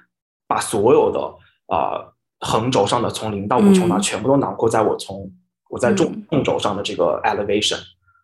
[0.48, 1.20] 把所有的
[1.76, 5.28] 呃横轴上的从零到无穷大全部都囊括在我从
[5.70, 7.80] 我在纵纵轴上的这个 elevation。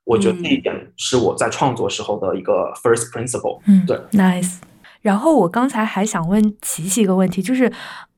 [0.05, 3.59] 我觉得这一点是我在创作时候的一个 first principle。
[3.65, 4.57] 嗯，对，nice。
[5.03, 7.69] 然后我刚才还想问琪琪一个问题，就是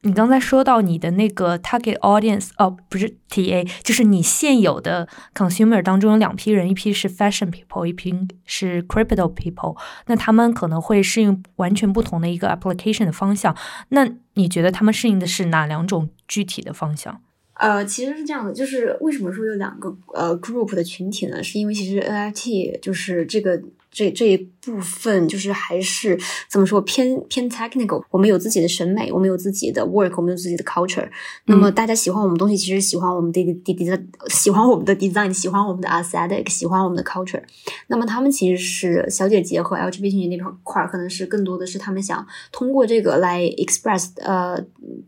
[0.01, 8.13] 你刚才说到你的那个 target audience，哦，不是 TA，就是你现有的 consumer 当中有两批人，一批是 fashion people，一批
[8.45, 9.75] 是 crypto people，
[10.05, 13.57] 那他们可能会适应完全不同的一个 application 的方向。
[13.89, 17.19] 那你觉得他们适应的是哪两种具体的方向？
[17.55, 21.41] 呃，其实是这样的，就是为什么说有两个呃 group 的群体呢？
[21.41, 23.59] 是因为其实 NFT 就是这个。
[23.96, 26.20] 这这一部分就是还是
[26.50, 31.08] 怎么说偏偏 technical，我们有自己的审美，我们有自己的 work，我们有自己的 culture。
[31.46, 37.41] 那么大家喜欢我们东西，其实喜欢我们的 design，喜欢我们的 design，喜欢我们的 aesthetic，喜欢我们的 culture。
[37.88, 44.62] 那么他们其实是小姐姐和 LGBT 那块儿，可能是更多的是他们想通过这个来 express 呃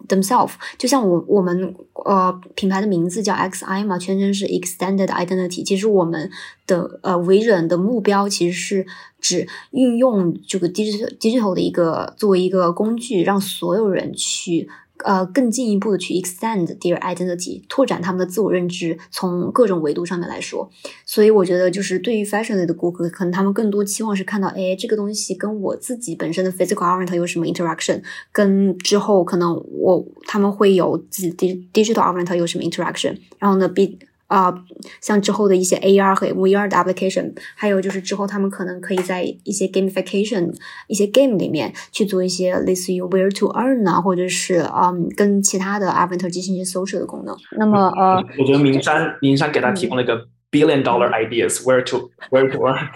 [0.08, 0.52] themselves。
[0.78, 1.76] 就像我我们
[2.06, 5.66] 呃品牌的名字叫 XI 嘛，全称是 extended identity。
[5.66, 6.32] 其实我们
[6.68, 8.86] 的呃为人的目标其实是。
[9.20, 14.70] 指运用这个 digital digital 的一个作为一个工具，让所有人去
[15.04, 18.98] 呃更进一步的去 extend their identity，拓展他们的自我认知。
[19.10, 20.70] 从各种维度上面来说，
[21.04, 28.00] 所以我觉得就是对于 fashion 类的顾客，可能他们更多期望是看到，哎，这个东西跟我自己本身的 physical avatar 有什么 interaction，
[28.32, 33.98] 跟之后可能我他们会有自己 digital avatar 有什么 interaction，然后呢，比。
[34.28, 34.54] 啊，
[35.02, 40.54] 像之后的一些 AR 和 VR 的 application，还有就是之后他们可能可以在一些 gamification、
[40.88, 47.36] 一些 game 里面去做一些类似于 where to earn 啊，或者是嗯跟其他的 avatar 进行一些 social 的功能。
[47.58, 50.28] 那么呃，我觉得明山明山给他提供了一个。
[50.50, 52.88] Billion dollar ideas, where to where to earn？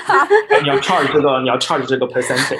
[0.62, 2.58] 你要 charge 这个，你要 charge 这个 percentage。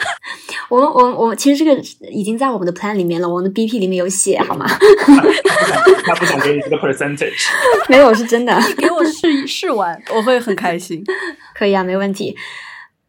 [0.69, 1.81] 我们我我，其实这个
[2.11, 4.67] 已经在我们的 plan 里面了，我们的 BP 里面有写，好吗？
[6.05, 7.49] 他不想给你这个 percentage。
[7.89, 8.59] 没有，是真的。
[8.77, 11.05] 给我试试完，我会很开心。
[11.55, 12.37] 可以啊，没问题。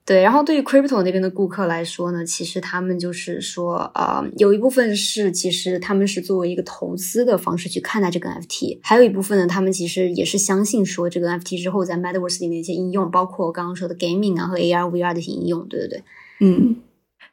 [0.05, 16.03] 对，然后对于 crypto 那边的顾客来说呢，其实他们就是说，呃，有一部分是其实他们是作为一个投资的方式去看待这个 NFT，还有一部分呢，他们其实也是相信说这个 NFT 之后在 Metaverse 里面一些应用，包括我刚刚说的 gaming 啊和 AR、VR 的一些应用，对对对。
[16.41, 16.81] 嗯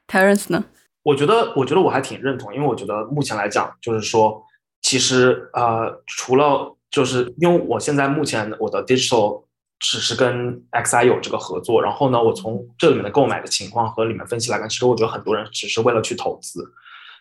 [0.07, 0.63] ，Terence 呢？
[1.03, 4.41] 我觉得，我觉得我还挺认同，因为我觉得目前来讲，就是说，
[4.81, 9.43] 其实呃，除了就是因为我现在目前我的 digital。
[9.81, 16.63] 只是跟 XI 有这个合作，然后呢，我从这里面的购买的情况和里面分析来看，其实我觉得很多人只是为了去投资，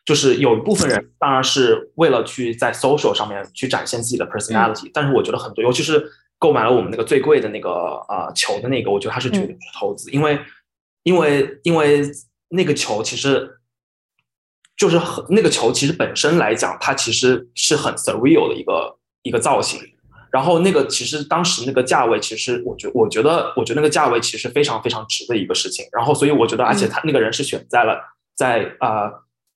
[0.04, 6.04] 就是有一部分人当然是为了去在 social 上面去展现自己的 personality，但是我觉得很多，尤其是
[6.38, 7.70] 购买了我们那个最贵的那个
[8.11, 10.38] 呃球的那个，我觉得他是绝对是投资，因为
[11.04, 12.02] 因为因为
[12.50, 13.58] 那个球其实
[14.76, 19.80] 就是很那个球其实本身来讲，它其实是很 surreal 的一个一个造型。
[20.33, 25.85] 然后那个其实当时那个价位，其实我觉我觉得我觉得那个价位其实非常非常值的一个事情。
[25.93, 28.01] 然后所以我觉得，而且他那个人是选在了
[28.37, 29.11] 在呃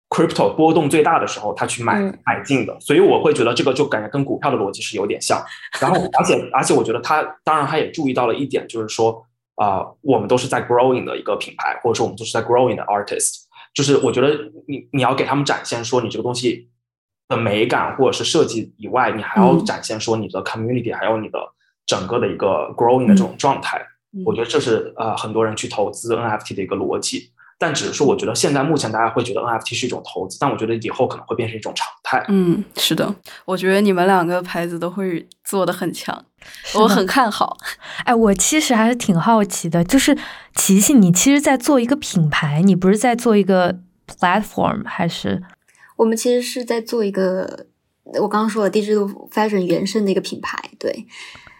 [0.09, 2.75] crypto 波动最大的时候，他去买买进的。
[2.79, 5.43] 所以我会觉得这个就感觉跟股票的逻辑是有点像。
[5.79, 9.23] 然后而且而且我觉得他当然他也注意到了一点，就是说
[9.55, 13.43] 啊，我们都是在 growing 的一个品牌，或者说我们都是在 growing 的 artist。
[13.73, 14.29] 就是我觉得
[14.67, 16.69] 你你要给他们展现说你这个东西。
[17.35, 21.39] 的美感或者是设计以外，你还要展现说你的 community，还有你的
[21.85, 23.81] 整个的一个 growing 的这种状态。
[24.25, 27.31] 我觉得这是呃很多人去投资 NFT 的一个逻辑。
[27.59, 32.21] 但只是说，我觉得现在目前大家会觉得 NFT 是一种投资，但我觉得以后可能会变成一种常态。
[32.27, 33.15] 嗯，是的，
[33.45, 36.25] 我觉得你们两个牌子都会做的很强，
[36.75, 37.55] 我很看好。
[38.03, 40.17] 哎，我其实还是挺好奇的，就是
[40.55, 45.41] 琪琪，你其实在做一个品牌，你不是在做一个 platform 还是？
[46.03, 47.65] 我们其实是在做一个，
[48.19, 51.05] 我刚刚说的 digital fashion 原生的一个品牌，对，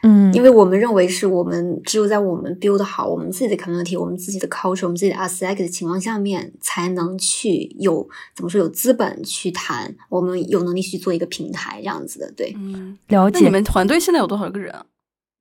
[0.02, 13.46] 嗯，因为我们认为是我们只有在我们 build 好我们自己的 community，我们自己的 culture，我们自己的 aesthetic 的情况下面，才能去有怎么说有资本去谈，我们有能力去做一个平台这样子的，对，嗯，了解。
[13.46, 14.76] 你们团队现在有多少个人？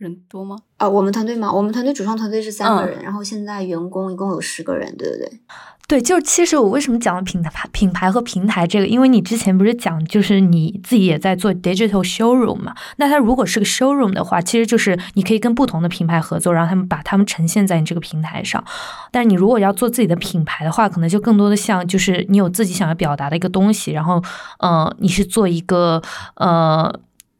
[0.02, 0.56] 人多吗？
[0.76, 1.52] 啊，我们团队吗？
[1.52, 5.40] 我们团队主创团队是三个人，然后现在员工一共有十个人，对不对。
[5.88, 8.86] 对，就是其实我为什么讲品牌、品牌和平台这个？
[8.86, 12.74] 因为你之前不是讲，就是你自己也在做 digital showroom 嘛？
[12.96, 18.64] 那它如果是个 showroom 的话，其实就是你可以跟不同的品牌合作，然后他们把他们呈现在你这个平台上。
[19.10, 24.22] 但是你如果要做自己的品牌的话，可能就更多的像就是你有自己想要表达的一个东西，然后
[24.60, 26.00] 呃，你是做一个
[26.36, 26.90] 呃，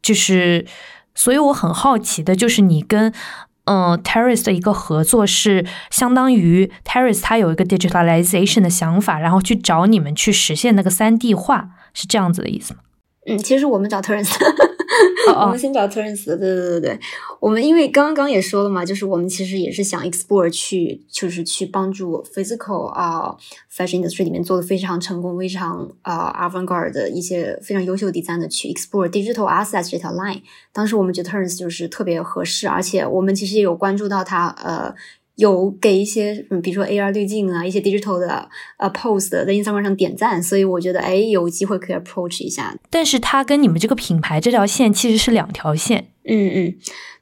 [0.03, 0.67] 就是，
[1.15, 3.13] 所以我很好奇的就是你跟。
[3.65, 12.81] 嗯，Terrace 的一个合作是相当于 Terrace 它有一个 digitalization 的想法，然后去找你们去实现那个三 D 化，是这样子的意思吗？
[13.29, 14.35] 嗯，其实我们找 Terrace，
[15.41, 17.01] 我们先找 Turns，对对对对，
[17.41, 23.37] 我们因为刚刚也说了嘛，就是我们其实也是想 explore 去，就是去帮助 physical 啊
[23.75, 30.43] fashion industry 里面做的非常成功、非常啊 avant-garde 的一些非常优秀的 designer 去 explore digital assets 这条 line。
[30.73, 34.95] 当时我们觉得 Turns 就是特别合适，而且我们其实也有关注到他，呃。
[35.37, 42.77] 有给一些，嗯，比如说 AR 滤镜啊，一些 digital 的呃 post 在 Instagram 上点赞，所以我觉得，哎，有机会可以 approach 一下。
[42.91, 46.09] 但是它跟你们这个品牌这条线其实是两条线。
[46.25, 46.75] 嗯嗯，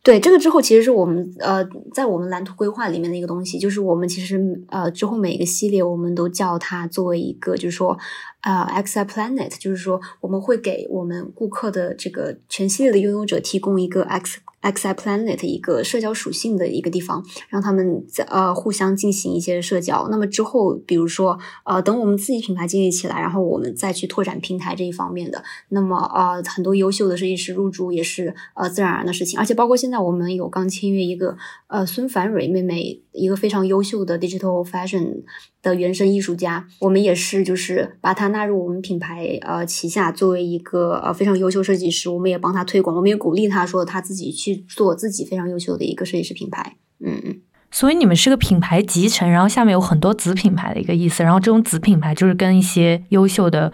[0.03, 4.39] 对，这个之后其实是我们呃，在我们蓝图规划里面的一个东西，就是我们其实
[4.69, 7.97] 呃之后每一个系列我们都叫它作为一个，就是说
[8.43, 14.41] 呃 X Planet，就是说我们会给我们顾客的这个全系列的拥有者提供一个 X。
[14.61, 20.09] X I Planet 一个社交属性的一个地方，让他们在呃互相进行一些社交。
[20.11, 29.39] 那么之后，比如说呃，等我们自己品牌建立起来，然后我们再去拓展平台这一方面的，那么呃，很多优秀的设计师入驻也是呃自然而然的事情。
[29.39, 31.37] 而且包括现在我们有刚签约一个
[31.69, 35.23] 呃孙凡蕊妹妹，一个非常优秀的 Digital Fashion。
[35.63, 46.77] 的原生艺术家，我们也是，就是把他纳入我们品牌呃旗下，作为一个呃非常优秀设计师，我们也帮他推广，我们也鼓励他说他自己去做自己非常优秀的一个设计师品牌。
[46.99, 47.41] 嗯嗯，
[47.71, 53.73] 所以你们是个品牌集成，然后下面有很多子品牌的一个意思，然后这种子品牌就是跟一些优秀的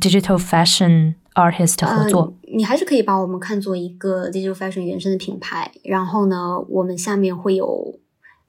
[0.00, 2.34] digital fashion artist 合作。
[2.52, 7.98] 你还是可以把我们看作一个 digital fashion 原生的品牌，然后呢，我们下面会有。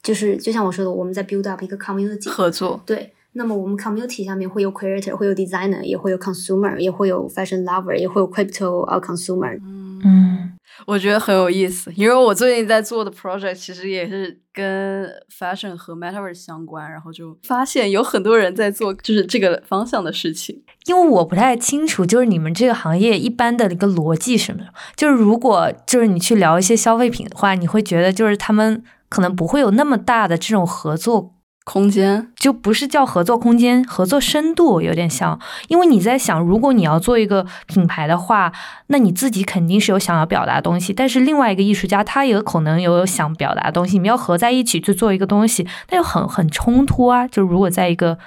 [0.04, 2.82] 就是就像我说的，我们在 build up 一个 community 合作。
[2.88, 9.60] 对，那么我们 community 下面会有 creator，会有 designer，也会有 consumer，也会有 fashion lover，也会有 crypto 呃 consumer。
[10.04, 10.51] 嗯，
[10.88, 20.64] 我觉得很有意思，因为我最近在做的 project 其实也是跟 fashion 和 metaverse 相关，然后就发现有很多人在做就是这个方向的事情。
[20.86, 24.64] 因为我不太清楚，就是你们这个行业一般的一个逻辑什么，
[24.96, 28.84] 就是如果就是你去聊一些消费品的话，你会觉得就是他们。
[29.12, 35.40] 可能不会有那么大的这种合作空间，就不是叫合作空间，合作深度有点像。
[35.68, 38.52] 因为你在想，如果你要做一个品牌的话，
[38.88, 47.28] 那你自己肯定是有想要表达的东西，但是另外一个艺术家他也可能有想表达的东西，你们要合在一起去做一个东西，那就很很冲突啊。
[47.28, 48.18] 就如果在一个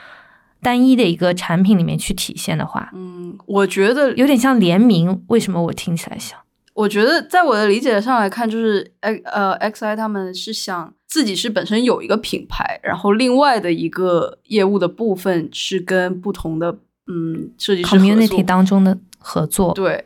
[0.63, 5.23] 单一的一个产品里面去体现的话，嗯，我觉得有点像联名。
[5.27, 6.39] 为什么我听起来像？
[6.75, 20.05] 我觉得，在我的理解上来看，就是呃呃，XI 他们是想自己是本身有一个品牌，然后另外的一个业务的部分是跟不同的嗯设计师 community 当中的合作，对，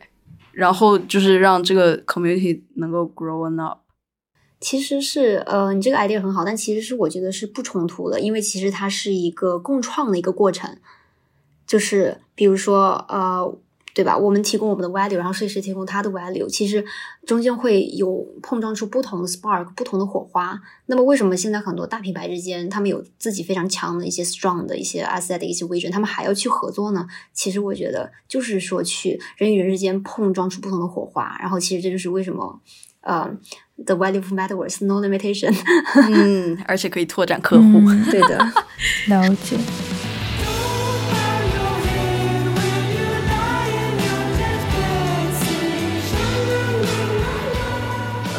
[0.51, 3.79] 然后就是让这个 community 能够 grow up。
[4.59, 10.77] 其实是呃，你这个 idea 很好，但其实是我觉得是不冲突的，因为其实它是一个共创的一个过程，
[11.65, 13.57] 就是比如说呃。
[13.99, 14.17] 对吧？
[14.17, 16.81] 我们提供我们的 value，然后设计师提供他的 value，其实
[17.25, 20.57] 中间会有碰撞出不同的 spark，不同的火花。
[20.85, 27.05] 那么为什么现在很多大品牌之间，他们有自己非常强的一些 strong 的一些 asset 的一些 vision，他们还要去合作呢？
[27.33, 31.35] 其实我觉得就是说去人与人之间碰撞出不同的火花。
[31.41, 32.61] 然后其实这就是为什么
[33.01, 33.29] 呃
[33.85, 35.53] ，the value of matters no limitation。
[36.09, 37.81] 嗯，而且可以拓展客户。
[38.09, 38.37] 对的，
[39.09, 39.57] 了解。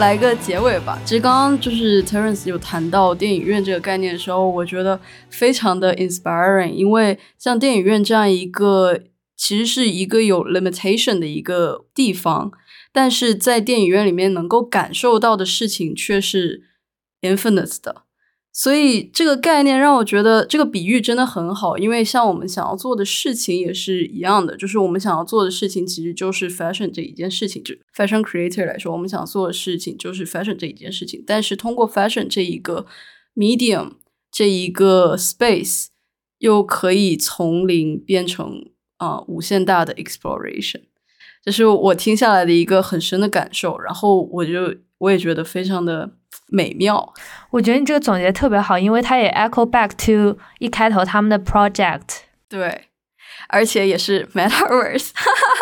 [0.01, 0.99] 来个结尾吧。
[1.05, 4.99] 其实刚刚就是 Terence 有谈到电影院这个概念的时候，我觉得
[5.29, 6.71] 非常的 inspiring。
[6.71, 8.99] 因为像电影院这样一个
[9.37, 12.51] 其实是一个有 limitation 的一个地方，
[12.93, 16.63] 但是在电影院里面能够感受到的事情却是
[17.21, 18.05] infinite 的。
[18.53, 27.63] 所以这个概念让我觉得这个比喻真的很好，因为像我们想要做的事情也是一样的，就是我们想要做的事情其实就是 fashion 这一件事情。
[27.63, 31.23] 就 fashion creator 来说，我们想做的事情就是 fashion 这一件事情。
[31.25, 32.87] 但是通过 fashion 这一个
[33.37, 33.93] medium
[34.33, 35.87] 这一个 space，
[36.39, 40.83] 又可以从零变成啊无限大的 exploration。
[41.43, 43.79] 这是我听下来的一个很深的感受。
[43.79, 46.17] 然后我就我也觉得非常的
[46.51, 47.15] 美妙。
[47.51, 52.19] 我觉得你这个总结特别好，因为它也 echo back to 一开头他们的 project。
[52.49, 52.87] 对。
[53.49, 55.11] 而且也是 Metaverse，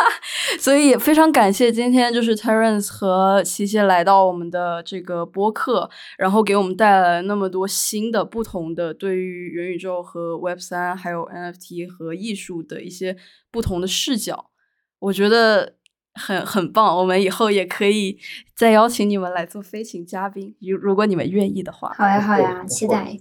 [0.61, 13.17] 所以也非常感谢今天就是 Terence 和琪琪来到我们的这个播客，然后给我们带来了那么多新的、不同的对于元宇宙和 Web 三还有 NFT 和艺术的一些
[13.51, 14.51] 不同的视角，
[14.99, 15.75] 我觉得
[16.19, 16.97] 很很棒。
[16.97, 18.19] 我们以后也可以
[18.57, 21.95] 再邀请你们来做飞行嘉宾，如如果你们愿意的话。
[21.97, 23.17] 好呀，好呀，期待。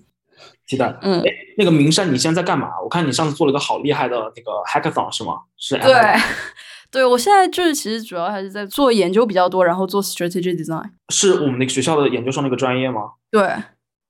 [0.67, 1.23] 期待，嗯，
[1.57, 2.69] 那个明山，你现在在干嘛？
[2.83, 5.39] 我看你上次做了一个好厉害的那个 hackathon 是吗？
[5.57, 5.77] 是。
[5.81, 5.93] 对，
[6.91, 10.89] 对我现在就是其实主要还是在做研究比较多，然后做 strategy design。
[11.09, 13.13] 是我们那个学校的研究生那个专业吗？
[13.31, 13.41] 对，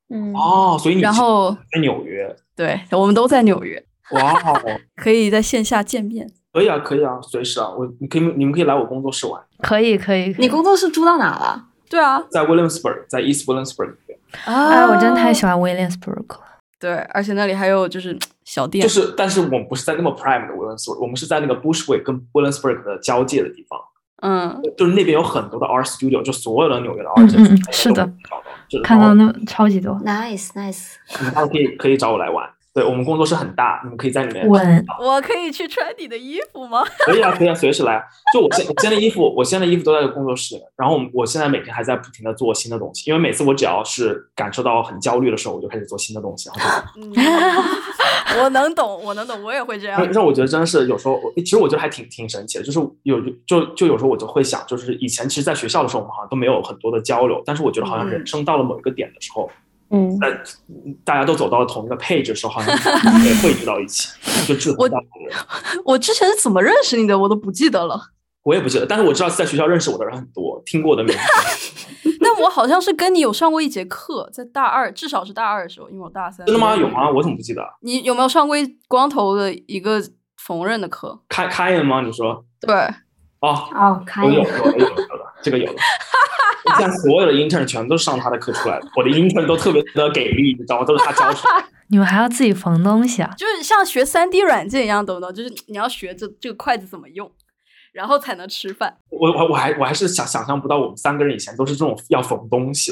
[0.09, 0.33] 嗯。
[0.33, 2.35] 哦，所以你然后在纽约？
[2.55, 3.81] 对，我们都在纽约。
[4.11, 4.61] 哇哦，
[4.95, 6.29] 可以在线下见面。
[6.53, 9.41] 可以啊，可以啊，随时啊，我你可以你们可以来我工作室玩。
[9.59, 10.35] 可以，可以。
[10.39, 11.65] 你工作室租到哪了？
[11.89, 13.93] 对啊，在 Williamsburg，在 East Williamsburg
[14.45, 16.39] 啊，我真的太喜欢 Williamsburg 了。
[16.79, 23.79] 对，而且那里还有就是小店，就是，但是我们不是在那么 prime 的 Williamsburg，我们是在那个 Bushwick 跟 Williamsburg 的交界的地方。
[24.21, 28.11] 嗯，就是那边有很多的 art studio，就所有的纽约的 art studio，嗯嗯，是的，
[28.83, 32.49] 看到那超级多，nice nice，你们可以可以找我来玩。
[32.77, 34.47] 对我们工作室很大，你们可以在里面。
[34.47, 34.55] 我
[35.03, 36.83] 我可以去穿你的衣服吗？
[37.07, 37.99] 可以啊，可以啊，随时来。
[38.31, 40.55] 就我现我现在衣服，我现在衣服都在工作室。
[40.75, 46.51] 然后我我现在每天还在不停的做新的东西，因为每次我只要是感受到很焦虑的时候，我就开始做新的东西。
[48.39, 50.07] 我能懂，我能懂，我也会这样。
[50.11, 59.49] 让我觉得真的是有时候，其实我觉得还挺挺神奇的，就是有就就有时候我就会想，就是以前其实在学校的时候，我们好像都没有很多的交流，但是我觉得好像人生到了某一个点的时候。
[59.49, 59.66] 嗯，
[60.19, 60.43] 但
[61.03, 62.75] 大家都走到了同一个配置的时候，好像
[63.23, 64.09] 也汇聚到一起，
[64.47, 65.81] 就志同道合。
[65.85, 68.11] 我之前是怎么认识你的，我都不记得了。
[68.43, 71.19] 我也不记得，但是我知道在学校认识我的人很多，听过的名字。
[72.19, 76.45] 但我好像是跟你有上过一节课，在大二，至少是大二的时候，因为我大三。
[76.45, 76.75] 真的吗？
[76.75, 77.09] 有吗？
[77.09, 77.61] 我怎么不记得？
[77.81, 78.55] 你有没有上过
[78.87, 80.01] 光头的一个
[80.37, 81.19] 缝纫的课？
[81.29, 82.01] 开开了吗？
[82.01, 82.45] 你说？
[82.61, 82.73] 对。
[83.39, 85.16] 哦哦，开有有有有的，
[85.49, 85.79] 这个有的。
[86.77, 90.85] 现在所有的 intern 全都是上他的课出来的，我的 intern 都特别的给力，你知道吗？
[90.85, 91.63] 都是他教出来。
[91.89, 93.33] 你们还要自己缝东西啊？
[93.37, 95.33] 就是像学三 D 软件一样，懂不懂？
[95.33, 97.31] 就是你要学这这个筷子怎么用，
[97.93, 98.97] 然后才能吃饭。
[99.09, 102.91] 我我我还我还是想想象不到，我们三个人以前都是这种要缝东西，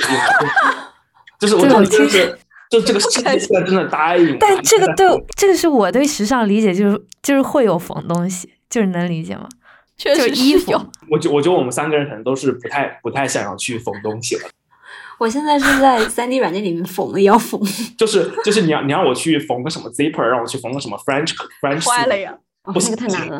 [1.38, 2.39] 就是我真的是，
[2.72, 4.38] 就这个世界现在真的答应。
[4.39, 9.49] 但这个对这个是我对时尚理解，就是就是会有缝东西，就是能理解吗？
[9.97, 10.71] 确实衣服，
[11.09, 14.41] 我觉我觉得我们三个人可能都是不太不太想要去缝东西了。
[15.17, 17.61] 我现在是在三 D 软件里面缝的要缝，
[17.97, 22.37] 就是就是你要你让我去缝个什么 zipper，让我去缝个什么 French French，坏了呀！
[22.73, 23.39] 不是太难了。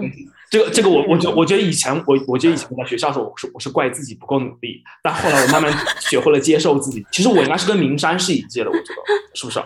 [0.50, 7.06] 这个这个我我觉 我觉得以前我我觉得以前在学校的时候我是我是怪自己不够努力，但后来我慢慢学会了接受自己。
[7.12, 9.02] 其实我应该是跟明山是一届的，我觉得
[9.34, 9.60] 是不是？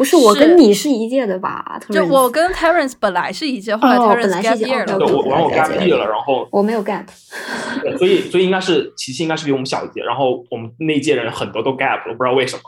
[0.00, 1.78] 不是我跟你是一届的吧？
[1.90, 4.96] 就我跟 Terence 本来是一届，后来 Terence gap year 了。
[4.98, 7.04] 我然后我 gap year 了，然后我没有 gap。
[7.98, 12.62] 所以所以应该是琪琪应该是比我们小一届，然后我们那届人很多都 gap 了，不知道为什么，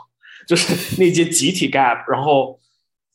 [0.47, 2.59] 就是 那届集体 gap，然后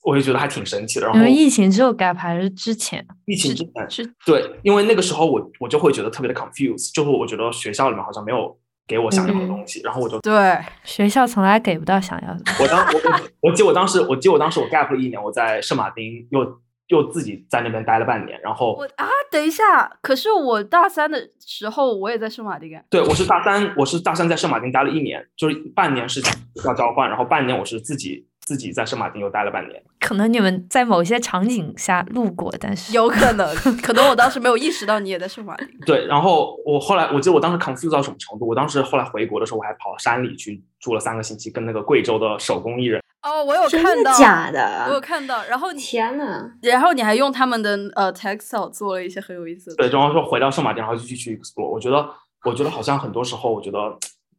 [0.02, 1.06] 我就觉得还挺神奇的。
[1.06, 3.06] 然后疫情之后 gap 还是之前？
[3.24, 4.04] 疫情之前是。
[4.26, 8.58] 对，因为那个时候我我就会觉得特别的 confused，就是我觉得学校里面好像没有。
[8.88, 12.40] 给我想要的东西，然后我就对学校从来给不到想要的。
[12.58, 22.82] 我当我我记我当时我记我当时我 gap 了一年，我在圣马丁又又自己在那边待了半年，然后我啊等一下，可是我大三的时候我也在圣马丁啊。
[22.88, 26.22] 对，我是大三，我是大三在圣马丁待了一年，就是半年是
[26.64, 28.27] 要交换，然后半年我是自己。
[28.48, 33.46] 自己在圣马丁又待了半年，可能你们在某些场景下路过，但是有可能，
[33.84, 35.68] 可能我当时没有意识到你也在圣马丁。
[35.84, 38.48] 对，然后我后来，我记得我当时 confused 到什么程度？
[38.48, 43.02] 我当时后来回国的时候，我还跑山里去住了三个星期，跟那个贵州的手工艺人。
[43.22, 45.44] 哦，我有看到，假的，我有看到。
[45.44, 49.76] 然后天呐，然后你还用他们的呃 textile 做了一些很有意思的。
[49.76, 51.68] 对，然后说回到圣马丁，然后就继续 explore。
[51.68, 52.08] 我觉得，
[52.44, 53.78] 我觉得好像很多时候，我觉得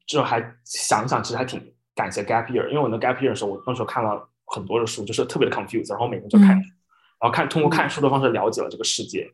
[0.07, 1.61] 这还想一想，其实还挺
[1.99, 4.29] 感谢 gap year，因为我那 gap year 的时候，我那时候看了。
[4.51, 6.63] 很多的书就是特别的 confused，然后每天就看，然
[7.19, 9.31] 后看通过看书的方式了解了这个世界。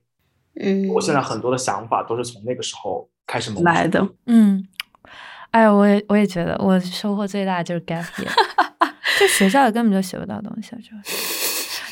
[0.59, 4.05] 嗯，我现在很多的想法都是从那个时候开始来的。
[4.25, 4.67] 嗯，
[5.51, 8.29] 哎，我也我也觉得我收获最大就是 gap year，
[9.17, 11.34] 就学校里根本就学不到东西，就。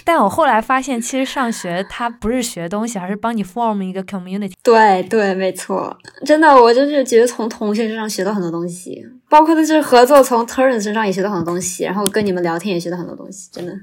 [0.05, 4.53] 但我后来发现，其实上学它不是学东西，而是帮你 form 一个 community。
[4.61, 13.73] 对对，没错，真的，我就是觉得从同学身上学到很多东西，包括就是合作，从 Terence 身上也学到很多东西，然后跟你们聊天也学到很多东西，真的。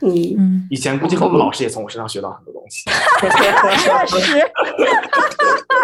[0.00, 2.90] 嗯嗯，以前估计我们老师也从我身上学到很多东西。
[4.08, 4.40] 确 实，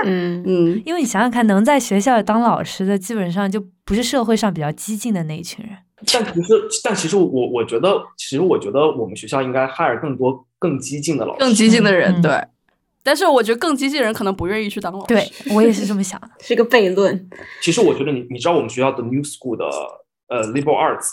[0.04, 5.76] 嗯嗯，因为你想想看，能在学校里当老师的，基本上就不是社会上比较激进的那一群人。
[6.12, 11.40] 但其实，但其实我我觉得，其实我觉得我们学校应该 hire 更多更激进的老师。
[11.40, 12.44] 更激进的人，嗯对。
[13.02, 15.14] 但是我觉得更激进的人可能不愿意去当老师。
[15.14, 16.28] 对我也是这么想的。
[16.40, 17.28] 是个悖论。
[17.62, 19.64] 其实我觉得你你知道我们学校的 New School 的
[20.28, 21.08] 呃 liberal arts，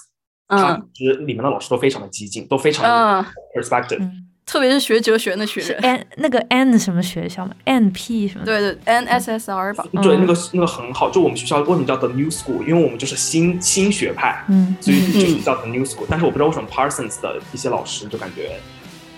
[0.48, 4.00] 它嗯其实里面的老师都非常的激进，都非常嗯，有 perspective。
[4.00, 5.82] 嗯，特别是学哲学那群是人。
[5.82, 8.46] N 那个 N 什么学校嘛？N P 什么？
[8.46, 9.84] 对对，NSSR 吧。
[10.02, 11.10] 对，嗯那个那个很好。
[11.12, 12.66] 就我们学校为什么叫 The New School？
[12.66, 16.06] 因为我们就是新新学派，嗯，所以就是叫 The New School。
[16.10, 18.58] 但是我不知道为什么 Parsons 的一些老师就感觉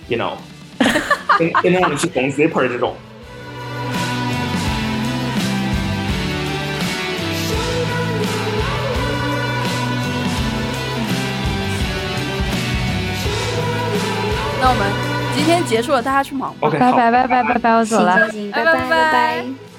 [0.08, 0.32] ，you know，
[1.38, 2.96] 跟跟那样去缝 zipper 这种。
[14.62, 14.92] 那我们
[15.40, 16.68] 今天结束了，大家去忙吧。
[16.68, 18.14] OK，拜拜拜拜拜拜，我走了。
[18.52, 19.69] 拜拜拜拜。